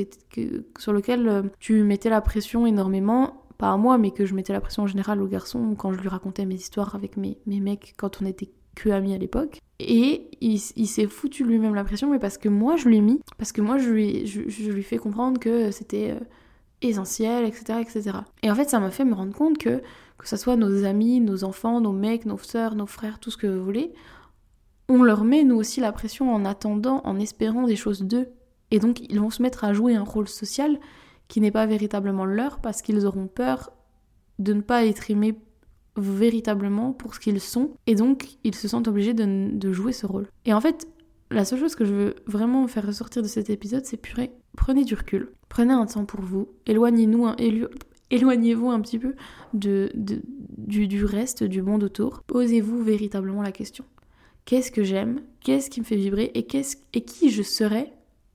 sur 0.79 0.93
lequel 0.93 1.27
euh, 1.27 1.43
tu 1.59 1.83
mettais 1.83 2.09
la 2.09 2.21
pression 2.21 2.65
énormément 2.65 3.41
pas 3.57 3.71
à 3.71 3.77
moi, 3.77 3.97
mais 3.97 4.11
que 4.11 4.25
je 4.25 4.33
mettais 4.33 4.53
la 4.53 4.61
pression 4.61 4.83
en 4.83 4.87
général 4.87 5.21
au 5.21 5.27
garçon 5.27 5.75
quand 5.77 5.91
je 5.91 5.99
lui 5.99 6.09
racontais 6.09 6.45
mes 6.45 6.55
histoires 6.55 6.95
avec 6.95 7.17
mes, 7.17 7.37
mes 7.45 7.59
mecs 7.59 7.93
quand 7.97 8.21
on 8.21 8.25
était 8.25 8.49
que 8.75 8.89
amis 8.89 9.13
à 9.13 9.17
l'époque. 9.17 9.59
Et 9.79 10.29
il, 10.39 10.59
s'est 10.59 11.07
foutu 11.07 11.43
lui-même 11.43 11.75
la 11.75 11.83
pression, 11.83 12.09
mais 12.09 12.19
parce 12.19 12.37
que 12.37 12.47
moi 12.47 12.77
je 12.77 12.87
lui 12.87 12.97
ai 12.97 13.01
mis, 13.01 13.19
parce 13.37 13.51
que 13.51 13.61
moi 13.61 13.77
je 13.77 13.89
lui, 13.89 14.25
je, 14.25 14.71
lui 14.71 14.83
fais 14.83 14.97
comprendre 14.97 15.37
que 15.37 15.71
c'était 15.71 16.11
euh, 16.11 16.23
essentiel, 16.81 17.45
etc., 17.45 17.79
etc. 17.81 18.17
Et 18.41 18.49
en 18.49 18.55
fait, 18.55 18.69
ça 18.69 18.79
m'a 18.79 18.91
fait 18.91 19.03
me 19.03 19.13
rendre 19.13 19.33
compte 19.33 19.57
que, 19.57 19.81
que 20.17 20.27
ce 20.27 20.37
soit 20.37 20.55
nos 20.55 20.85
amis, 20.85 21.19
nos 21.19 21.43
enfants, 21.43 21.81
nos 21.81 21.91
mecs, 21.91 22.25
nos 22.25 22.37
sœurs, 22.37 22.75
nos 22.75 22.85
frères, 22.85 23.19
tout 23.19 23.31
ce 23.31 23.37
que 23.37 23.47
vous 23.47 23.63
voulez, 23.63 23.93
on 24.87 25.03
leur 25.03 25.23
met 25.23 25.43
nous 25.43 25.55
aussi 25.55 25.79
la 25.79 25.91
pression 25.91 26.33
en 26.33 26.45
attendant, 26.45 27.01
en 27.03 27.19
espérant 27.19 27.63
des 27.63 27.75
choses 27.75 28.01
d'eux. 28.01 28.29
Et 28.71 28.79
donc 28.79 29.01
ils 29.09 29.19
vont 29.19 29.29
se 29.29 29.41
mettre 29.41 29.63
à 29.63 29.73
jouer 29.73 29.95
un 29.95 30.03
rôle 30.03 30.27
social 30.27 30.79
qui 31.27 31.41
n'est 31.41 31.51
pas 31.51 31.65
véritablement 31.65 32.25
leur 32.25 32.59
parce 32.59 32.81
qu'ils 32.81 33.05
auront 33.05 33.27
peur 33.27 33.71
de 34.39 34.53
ne 34.53 34.61
pas 34.61 34.85
être 34.85 35.09
aimés 35.09 35.35
véritablement 35.97 36.91
pour 36.91 37.15
ce 37.15 37.19
qu'ils 37.19 37.39
sont 37.39 37.71
et 37.87 37.95
donc 37.95 38.37
ils 38.43 38.55
se 38.55 38.67
sentent 38.67 38.87
obligés 38.87 39.13
de, 39.13 39.71
jouer 39.71 39.93
ce 39.93 40.05
rôle. 40.05 40.27
Et 40.45 40.53
en 40.53 40.61
fait, 40.61 40.87
la 41.31 41.45
seule 41.45 41.59
chose 41.59 41.75
que 41.75 41.85
je 41.85 41.93
veux 41.93 42.15
vraiment 42.27 42.67
faire 42.67 42.85
ressortir 42.85 43.21
de 43.21 43.27
cet 43.27 43.49
épisode, 43.49 43.85
c'est 43.85 43.97
purée, 43.97 44.31
prenez 44.57 44.83
du 44.83 44.93
recul, 44.93 45.31
prenez 45.49 45.73
un 45.73 45.85
temps 45.85 46.05
pour 46.05 46.21
vous, 46.21 46.49
éloignez-vous 46.67 47.25
un 48.69 48.81
petit 48.81 48.99
peu 48.99 49.15
du 49.53 51.05
reste 51.05 51.43
du 51.43 51.61
monde 51.61 51.83
autour, 51.83 52.21
posez-vous 52.27 52.83
véritablement 52.83 53.41
la 53.41 53.51
question. 53.51 53.85
Qu'est-ce 54.45 54.71
que 54.71 54.83
j'aime 54.83 55.21
Qu'est-ce 55.41 55.69
qui 55.69 55.79
me 55.79 55.85
fait 55.85 55.95
vibrer 55.95 56.31
et, 56.35 56.45
qui 56.45 57.31
je 57.31 57.43
serais 57.43 57.91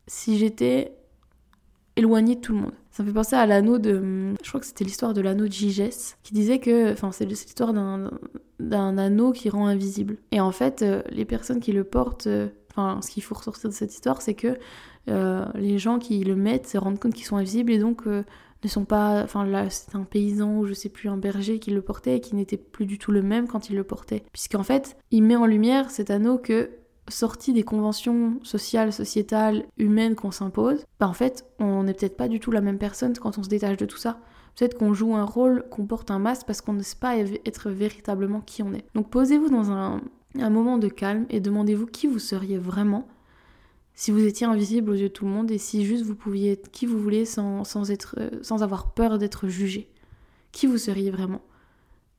si 0.06 0.38
j'étais 0.38 0.92
éloigné 1.96 2.36
de 2.36 2.40
tout 2.40 2.52
le 2.52 2.60
monde. 2.60 2.72
Ça 2.90 3.02
me 3.02 3.08
fait 3.08 3.14
penser 3.14 3.36
à 3.36 3.46
l'anneau 3.46 3.78
de. 3.78 4.34
Je 4.42 4.48
crois 4.48 4.60
que 4.60 4.66
c'était 4.66 4.84
l'histoire 4.84 5.14
de 5.14 5.20
l'anneau 5.20 5.46
de 5.46 5.52
Gigès, 5.52 6.16
qui 6.22 6.34
disait 6.34 6.58
que. 6.58 6.92
Enfin, 6.92 7.12
c'est 7.12 7.24
l'histoire 7.24 7.72
d'un, 7.72 8.10
d'un 8.58 8.98
anneau 8.98 9.32
qui 9.32 9.48
rend 9.48 9.66
invisible. 9.66 10.16
Et 10.32 10.40
en 10.40 10.50
fait, 10.50 10.82
euh, 10.82 11.02
les 11.10 11.24
personnes 11.24 11.60
qui 11.60 11.72
le 11.72 11.84
portent. 11.84 12.26
Euh, 12.26 12.48
enfin, 12.70 13.00
ce 13.02 13.10
qu'il 13.10 13.22
faut 13.22 13.34
ressortir 13.36 13.70
de 13.70 13.74
cette 13.74 13.92
histoire, 13.92 14.22
c'est 14.22 14.34
que 14.34 14.58
euh, 15.08 15.46
les 15.54 15.78
gens 15.78 15.98
qui 15.98 16.22
le 16.24 16.34
mettent 16.34 16.66
se 16.66 16.78
rendent 16.78 16.98
compte 16.98 17.14
qu'ils 17.14 17.26
sont 17.26 17.36
invisibles 17.36 17.72
et 17.72 17.78
donc 17.78 18.02
ne 18.62 18.68
sont 18.68 18.84
pas. 18.84 19.22
Enfin, 19.22 19.44
là, 19.44 19.70
c'est 19.70 19.94
un 19.94 20.04
paysan 20.04 20.58
ou 20.58 20.66
je 20.66 20.74
sais 20.74 20.88
plus, 20.88 21.08
un 21.08 21.16
berger 21.16 21.58
qui 21.58 21.70
le 21.70 21.82
portait 21.82 22.16
et 22.16 22.20
qui 22.20 22.34
n'était 22.34 22.56
plus 22.56 22.86
du 22.86 22.98
tout 22.98 23.12
le 23.12 23.22
même 23.22 23.48
quand 23.48 23.70
il 23.70 23.76
le 23.76 23.84
portait. 23.84 24.22
Puisqu'en 24.32 24.62
fait, 24.62 24.96
il 25.10 25.22
met 25.22 25.36
en 25.36 25.46
lumière 25.46 25.90
cet 25.90 26.10
anneau 26.10 26.38
que 26.38 26.70
sorti 27.08 27.52
des 27.52 27.62
conventions 27.62 28.38
sociales, 28.42 28.92
sociétales, 28.92 29.64
humaines 29.78 30.14
qu'on 30.14 30.30
s'impose, 30.30 30.84
bah 30.98 31.08
en 31.08 31.12
fait, 31.12 31.46
on 31.58 31.82
n'est 31.82 31.94
peut-être 31.94 32.16
pas 32.16 32.28
du 32.28 32.40
tout 32.40 32.50
la 32.50 32.60
même 32.60 32.78
personne 32.78 33.16
quand 33.16 33.38
on 33.38 33.42
se 33.42 33.48
détache 33.48 33.76
de 33.76 33.86
tout 33.86 33.96
ça. 33.96 34.18
Peut-être 34.56 34.76
qu'on 34.76 34.94
joue 34.94 35.14
un 35.14 35.24
rôle, 35.24 35.64
qu'on 35.70 35.86
porte 35.86 36.10
un 36.10 36.18
masque 36.18 36.46
parce 36.46 36.60
qu'on 36.60 36.72
ne 36.72 36.82
sait 36.82 36.98
pas 36.98 37.16
être 37.16 37.70
véritablement 37.70 38.40
qui 38.40 38.62
on 38.62 38.72
est. 38.74 38.84
Donc 38.94 39.10
posez-vous 39.10 39.48
dans 39.48 39.70
un, 39.70 40.00
moment 40.34 40.78
de 40.78 40.88
calme 40.88 41.26
et 41.30 41.40
demandez-vous 41.40 41.86
qui 41.86 42.06
vous 42.06 42.18
seriez 42.18 42.58
vraiment 42.58 43.08
si 44.00 44.12
vous 44.12 44.24
étiez 44.24 44.46
invisible 44.46 44.92
aux 44.92 44.94
yeux 44.94 45.10
de 45.10 45.12
tout 45.12 45.26
le 45.26 45.30
monde 45.30 45.50
et 45.50 45.58
si 45.58 45.84
juste 45.84 46.06
vous 46.06 46.14
pouviez 46.14 46.52
être 46.52 46.70
qui 46.70 46.86
vous 46.86 46.98
voulez 46.98 47.26
sans, 47.26 47.64
sans, 47.64 47.90
être, 47.90 48.16
sans 48.40 48.62
avoir 48.62 48.94
peur 48.94 49.18
d'être 49.18 49.46
jugé. 49.46 49.90
Qui 50.52 50.66
vous 50.66 50.78
seriez 50.78 51.10
vraiment? 51.10 51.42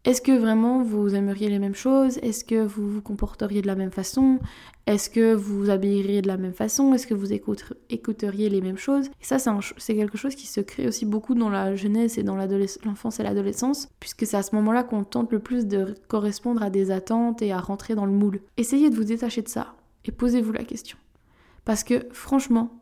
Est-ce 0.06 0.22
que 0.22 0.38
vraiment 0.38 0.84
vous 0.84 1.16
aimeriez 1.16 1.50
les 1.50 1.58
mêmes 1.58 1.74
choses? 1.74 2.20
Est-ce 2.20 2.46
que 2.46 2.64
vous 2.64 2.88
vous 2.88 3.02
comporteriez 3.02 3.64
de 3.64 3.68
la 3.68 3.74
même 3.74 3.90
façon? 3.90 4.38
Est-ce 4.86 5.10
que 5.10 5.34
vous 5.34 5.58
vous 5.58 5.70
habilleriez 5.72 6.22
de 6.22 6.28
la 6.28 6.38
même 6.38 6.54
façon? 6.54 6.94
Est-ce 6.94 7.08
que 7.08 7.16
vous 7.16 7.34
écouteriez 7.34 8.50
les 8.50 8.62
mêmes 8.62 8.78
choses? 8.78 9.08
Et 9.08 9.26
ça, 9.26 9.38
c'est 9.78 9.96
quelque 9.96 10.20
chose 10.20 10.36
qui 10.36 10.46
se 10.46 10.62
crée 10.62 10.88
aussi 10.88 11.08
beaucoup 11.08 11.34
dans 11.34 11.50
la 11.50 11.76
jeunesse 11.76 12.20
et 12.20 12.24
dans 12.24 12.36
l'enfance 12.36 13.20
et 13.20 13.24
l'adolescence, 13.24 13.90
puisque 14.00 14.28
c'est 14.28 14.38
à 14.38 14.44
ce 14.44 14.54
moment-là 14.54 14.84
qu'on 14.84 15.04
tente 15.04 15.32
le 15.32 15.40
plus 15.40 15.66
de 15.66 15.96
correspondre 16.10 16.62
à 16.62 16.70
des 16.70 16.92
attentes 16.92 17.42
et 17.42 17.52
à 17.52 17.60
rentrer 17.60 17.96
dans 17.96 18.06
le 18.06 18.12
moule. 18.12 18.40
Essayez 18.58 18.92
de 18.92 18.96
vous 18.96 19.04
détacher 19.04 19.42
de 19.42 19.50
ça 19.50 19.74
et 20.06 20.12
posez-vous 20.12 20.52
la 20.52 20.64
question. 20.64 21.00
Parce 21.66 21.84
que 21.84 22.08
franchement, 22.12 22.82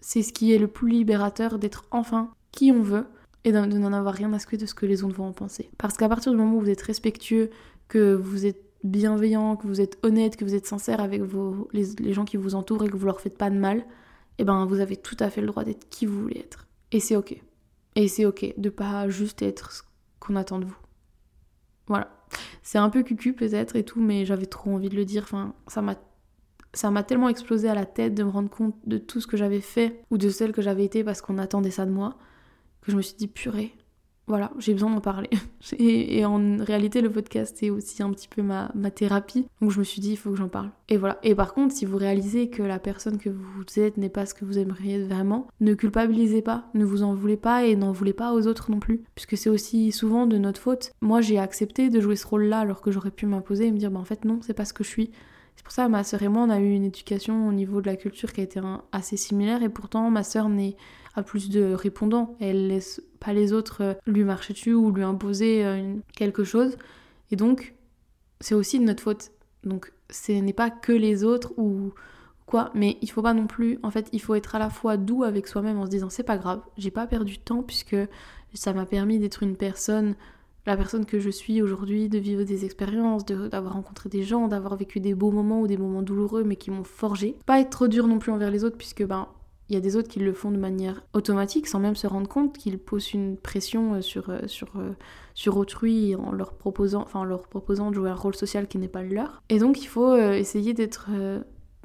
c'est 0.00 0.22
ce 0.22 0.32
qui 0.32 0.52
est 0.52 0.58
le 0.58 0.68
plus 0.68 0.88
libérateur 0.88 1.58
d'être 1.58 1.84
enfin 1.90 2.30
qui 2.52 2.72
on 2.72 2.82
veut 2.82 3.06
et 3.44 3.52
de 3.52 3.58
n'en 3.58 3.92
avoir 3.92 4.14
rien 4.14 4.32
à 4.32 4.38
secouer 4.38 4.58
de 4.58 4.66
ce 4.66 4.74
que 4.74 4.86
les 4.86 5.04
autres 5.04 5.16
vont 5.16 5.26
en 5.26 5.32
penser. 5.32 5.70
Parce 5.78 5.96
qu'à 5.96 6.08
partir 6.08 6.32
du 6.32 6.38
moment 6.38 6.56
où 6.56 6.60
vous 6.60 6.70
êtes 6.70 6.82
respectueux, 6.82 7.50
que 7.88 8.14
vous 8.14 8.46
êtes 8.46 8.62
bienveillant, 8.82 9.56
que 9.56 9.66
vous 9.66 9.80
êtes 9.80 9.98
honnête, 10.02 10.36
que 10.36 10.44
vous 10.44 10.54
êtes 10.54 10.66
sincère 10.66 11.00
avec 11.00 11.22
les, 11.72 12.12
gens 12.12 12.24
qui 12.24 12.36
vous 12.36 12.54
entourent 12.54 12.84
et 12.84 12.88
que 12.88 12.96
vous 12.96 13.06
leur 13.06 13.20
faites 13.20 13.38
pas 13.38 13.50
de 13.50 13.56
mal, 13.56 13.84
eh 14.38 14.44
ben 14.44 14.64
vous 14.66 14.80
avez 14.80 14.96
tout 14.96 15.16
à 15.20 15.30
fait 15.30 15.40
le 15.40 15.46
droit 15.46 15.64
d'être 15.64 15.88
qui 15.88 16.06
vous 16.06 16.20
voulez 16.20 16.40
être. 16.40 16.66
Et 16.92 17.00
c'est 17.00 17.16
ok. 17.16 17.40
Et 17.94 18.08
c'est 18.08 18.26
ok 18.26 18.54
de 18.56 18.68
pas 18.68 19.08
juste 19.08 19.42
être 19.42 19.72
ce 19.72 19.82
qu'on 20.20 20.36
attend 20.36 20.58
de 20.58 20.66
vous. 20.66 20.78
Voilà. 21.86 22.10
C'est 22.62 22.78
un 22.78 22.90
peu 22.90 23.02
cucu 23.02 23.32
peut-être 23.32 23.76
et 23.76 23.84
tout, 23.84 24.00
mais 24.00 24.24
j'avais 24.24 24.46
trop 24.46 24.74
envie 24.74 24.88
de 24.88 24.96
le 24.96 25.04
dire. 25.04 25.22
Enfin, 25.22 25.54
ça 25.68 25.82
m'a 25.82 25.94
ça 26.72 26.90
m'a 26.90 27.02
tellement 27.02 27.28
explosé 27.28 27.68
à 27.68 27.74
la 27.74 27.86
tête 27.86 28.14
de 28.14 28.22
me 28.22 28.30
rendre 28.30 28.50
compte 28.50 28.74
de 28.84 28.98
tout 28.98 29.20
ce 29.20 29.26
que 29.26 29.36
j'avais 29.36 29.60
fait 29.60 30.02
ou 30.10 30.18
de 30.18 30.28
celle 30.28 30.52
que 30.52 30.62
j'avais 30.62 30.84
été 30.84 31.04
parce 31.04 31.20
qu'on 31.22 31.38
attendait 31.38 31.70
ça 31.70 31.86
de 31.86 31.90
moi 31.90 32.16
que 32.82 32.92
je 32.92 32.96
me 32.96 33.02
suis 33.02 33.16
dit 33.16 33.28
purée, 33.28 33.74
voilà, 34.28 34.50
j'ai 34.58 34.72
besoin 34.72 34.90
d'en 34.90 35.00
parler. 35.00 35.30
et, 35.78 36.24
en 36.24 36.56
réalité, 36.58 37.00
le 37.00 37.10
podcast 37.10 37.62
est 37.62 37.70
aussi 37.70 38.02
un 38.02 38.10
petit 38.10 38.26
peu 38.28 38.42
ma, 38.42 38.70
thérapie. 38.94 39.46
Donc 39.60 39.70
je 39.70 39.78
me 39.78 39.84
suis 39.84 40.00
dit, 40.00 40.12
il 40.12 40.16
faut 40.16 40.30
que 40.30 40.36
j'en 40.36 40.48
parle. 40.48 40.70
Et 40.88 40.96
voilà. 40.96 41.18
Et 41.22 41.34
par 41.34 41.54
contre, 41.54 41.74
si 41.74 41.84
vous 41.84 41.96
réalisez 41.96 42.50
que 42.50 42.62
la 42.62 42.78
personne 42.78 43.18
que 43.18 43.30
vous 43.30 43.64
êtes 43.76 43.96
n'est 43.96 44.08
pas 44.08 44.26
ce 44.26 44.34
que 44.34 44.44
vous 44.44 44.58
aimeriez 44.58 45.04
vraiment, 45.04 45.46
ne 45.60 45.74
culpabilisez 45.74 46.42
pas, 46.42 46.68
ne 46.74 46.84
vous 46.84 47.02
en 47.02 47.14
voulez 47.14 47.36
pas 47.36 47.66
et 47.66 47.76
n'en 47.76 47.92
voulez 47.92 48.12
pas 48.12 48.32
aux 48.32 48.46
autres 48.48 48.70
non 48.70 48.80
plus. 48.80 49.04
Puisque 49.14 49.36
c'est 49.36 49.50
aussi 49.50 49.92
souvent 49.92 50.26
de 50.26 50.38
notre 50.38 50.60
faute. 50.60 50.92
Moi, 51.00 51.20
j'ai 51.20 51.38
accepté 51.38 51.88
de 51.88 52.00
jouer 52.00 52.16
ce 52.16 52.26
rôle-là 52.26 52.60
alors 52.60 52.80
que 52.80 52.90
j'aurais 52.90 53.12
pu 53.12 53.26
m'imposer 53.26 53.66
et 53.66 53.72
me 53.72 53.78
dire, 53.78 53.92
bah 53.92 54.00
en 54.00 54.04
fait, 54.04 54.24
non, 54.24 54.40
c'est 54.42 54.54
pas 54.54 54.64
ce 54.64 54.72
que 54.72 54.82
je 54.82 54.88
suis. 54.88 55.10
C'est 55.56 55.64
pour 55.64 55.72
ça, 55.72 55.88
ma 55.88 56.04
sœur 56.04 56.22
et 56.22 56.28
moi, 56.28 56.42
on 56.42 56.50
a 56.50 56.60
eu 56.60 56.72
une 56.72 56.84
éducation 56.84 57.48
au 57.48 57.52
niveau 57.52 57.80
de 57.80 57.86
la 57.86 57.96
culture 57.96 58.32
qui 58.32 58.40
a 58.40 58.44
été 58.44 58.60
assez 58.92 59.16
similaire 59.16 59.62
et 59.62 59.68
pourtant, 59.68 60.10
ma 60.10 60.22
sœur 60.22 60.48
n'est 60.48 60.76
a 61.16 61.22
plus 61.22 61.48
de 61.48 61.72
répondants. 61.72 62.36
Elle 62.40 62.68
laisse 62.68 63.02
pas 63.20 63.32
les 63.32 63.52
autres 63.52 63.82
euh, 63.82 63.94
lui 64.06 64.22
marcher 64.22 64.52
dessus 64.52 64.74
ou 64.74 64.92
lui 64.92 65.02
imposer 65.02 65.64
euh, 65.64 65.94
quelque 66.14 66.44
chose. 66.44 66.76
Et 67.30 67.36
donc, 67.36 67.74
c'est 68.40 68.54
aussi 68.54 68.78
de 68.78 68.84
notre 68.84 69.02
faute. 69.02 69.30
Donc, 69.64 69.92
ce 70.10 70.32
n'est 70.32 70.52
pas 70.52 70.70
que 70.70 70.92
les 70.92 71.24
autres 71.24 71.52
ou 71.56 71.92
quoi, 72.44 72.70
mais 72.74 72.98
il 73.00 73.10
faut 73.10 73.22
pas 73.22 73.34
non 73.34 73.46
plus. 73.46 73.78
En 73.82 73.90
fait, 73.90 74.08
il 74.12 74.20
faut 74.20 74.34
être 74.34 74.54
à 74.54 74.58
la 74.58 74.70
fois 74.70 74.96
doux 74.96 75.24
avec 75.24 75.48
soi-même 75.48 75.78
en 75.78 75.86
se 75.86 75.90
disant 75.90 76.10
c'est 76.10 76.22
pas 76.22 76.38
grave, 76.38 76.60
j'ai 76.76 76.90
pas 76.90 77.06
perdu 77.06 77.38
de 77.38 77.42
temps 77.42 77.62
puisque 77.62 77.96
ça 78.54 78.72
m'a 78.72 78.86
permis 78.86 79.18
d'être 79.18 79.42
une 79.42 79.56
personne 79.56 80.14
la 80.66 80.76
personne 80.76 81.06
que 81.06 81.20
je 81.20 81.30
suis 81.30 81.62
aujourd'hui, 81.62 82.08
de 82.08 82.18
vivre 82.18 82.42
des 82.42 82.64
expériences, 82.64 83.24
d'avoir 83.24 83.74
rencontré 83.74 84.08
des 84.08 84.22
gens, 84.22 84.48
d'avoir 84.48 84.76
vécu 84.76 85.00
des 85.00 85.14
beaux 85.14 85.30
moments 85.30 85.60
ou 85.60 85.66
des 85.66 85.76
moments 85.76 86.02
douloureux 86.02 86.44
mais 86.44 86.56
qui 86.56 86.70
m'ont 86.70 86.84
forgé. 86.84 87.36
Pas 87.46 87.60
être 87.60 87.70
trop 87.70 87.88
dur 87.88 88.06
non 88.06 88.18
plus 88.18 88.32
envers 88.32 88.50
les 88.50 88.64
autres 88.64 88.76
puisque 88.76 89.04
ben 89.04 89.28
il 89.68 89.74
y 89.74 89.78
a 89.78 89.80
des 89.80 89.96
autres 89.96 90.08
qui 90.08 90.20
le 90.20 90.32
font 90.32 90.50
de 90.50 90.58
manière 90.58 91.02
automatique 91.12 91.66
sans 91.66 91.80
même 91.80 91.96
se 91.96 92.06
rendre 92.06 92.28
compte 92.28 92.56
qu'ils 92.56 92.78
posent 92.78 93.12
une 93.12 93.36
pression 93.36 93.94
euh, 93.94 94.00
sur, 94.00 94.30
euh, 94.30 94.46
sur, 94.46 94.68
euh, 94.76 94.92
sur 95.34 95.56
autrui 95.56 96.14
en 96.14 96.30
leur, 96.30 96.54
proposant, 96.54 97.02
enfin, 97.02 97.20
en 97.20 97.24
leur 97.24 97.48
proposant 97.48 97.90
de 97.90 97.96
jouer 97.96 98.10
un 98.10 98.14
rôle 98.14 98.36
social 98.36 98.68
qui 98.68 98.78
n'est 98.78 98.88
pas 98.88 99.02
le 99.02 99.14
leur. 99.14 99.42
Et 99.48 99.58
donc 99.58 99.82
il 99.82 99.86
faut 99.86 100.16
essayer 100.16 100.72
d'être 100.72 101.08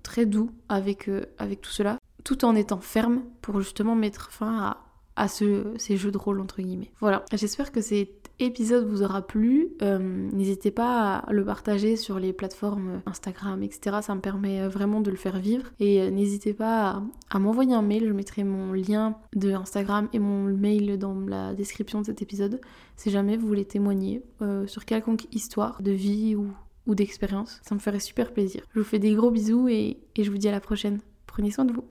très 0.03 0.25
doux 0.25 0.51
avec, 0.69 1.09
avec 1.37 1.61
tout 1.61 1.71
cela, 1.71 1.97
tout 2.23 2.45
en 2.45 2.55
étant 2.55 2.79
ferme 2.79 3.23
pour 3.41 3.59
justement 3.59 3.95
mettre 3.95 4.31
fin 4.31 4.57
à, 4.59 4.77
à 5.15 5.27
ce, 5.27 5.73
ces 5.77 5.97
jeux 5.97 6.11
de 6.11 6.17
rôle 6.17 6.39
entre 6.39 6.61
guillemets. 6.61 6.91
Voilà, 6.99 7.25
j'espère 7.33 7.71
que 7.71 7.81
c'est 7.81 8.20
épisode 8.41 8.87
vous 8.87 9.03
aura 9.03 9.21
plu. 9.21 9.69
Euh, 9.81 9.99
n'hésitez 9.99 10.71
pas 10.71 11.17
à 11.17 11.33
le 11.33 11.43
partager 11.45 11.95
sur 11.95 12.19
les 12.19 12.33
plateformes 12.33 13.01
Instagram, 13.05 13.61
etc. 13.63 13.97
Ça 14.01 14.15
me 14.15 14.21
permet 14.21 14.61
euh, 14.61 14.69
vraiment 14.69 15.01
de 15.01 15.11
le 15.11 15.17
faire 15.17 15.39
vivre. 15.39 15.65
Et 15.79 16.01
euh, 16.01 16.09
n'hésitez 16.09 16.53
pas 16.53 17.03
à, 17.29 17.39
m'envoyer 17.39 17.73
un 17.73 17.81
mail. 17.81 18.07
Je 18.07 18.13
mettrai 18.13 18.43
mon 18.43 18.73
lien 18.73 19.17
de 19.35 19.51
Instagram 19.51 20.09
et 20.13 20.19
mon 20.19 20.43
mail 20.43 20.97
dans 20.97 21.15
la 21.15 21.53
description 21.53 22.01
de 22.01 22.05
cet 22.05 22.21
épisode 22.21 22.61
si 22.95 23.09
jamais 23.09 23.37
vous 23.37 23.47
voulez 23.47 23.65
témoigner 23.65 24.21
sur 24.67 24.85
quelconque 24.85 25.25
histoire 25.33 25.81
de 25.81 25.91
vie 25.91 26.35
ou, 26.35 26.51
d'expérience. 26.93 27.61
Ça 27.63 27.73
me 27.73 27.79
ferait 27.79 27.99
super 27.99 28.33
plaisir. 28.33 28.63
Je 28.73 28.79
vous 28.79 28.85
fais 28.85 28.99
des 28.99 29.13
gros 29.13 29.31
bisous 29.31 29.69
et 29.69 29.97
je 30.17 30.29
vous 30.29 30.37
dis 30.37 30.49
à 30.49 30.51
la 30.51 30.59
prochaine. 30.59 30.99
Prenez 31.25 31.51
soin 31.51 31.65
de 31.65 31.71
vous. 31.71 31.85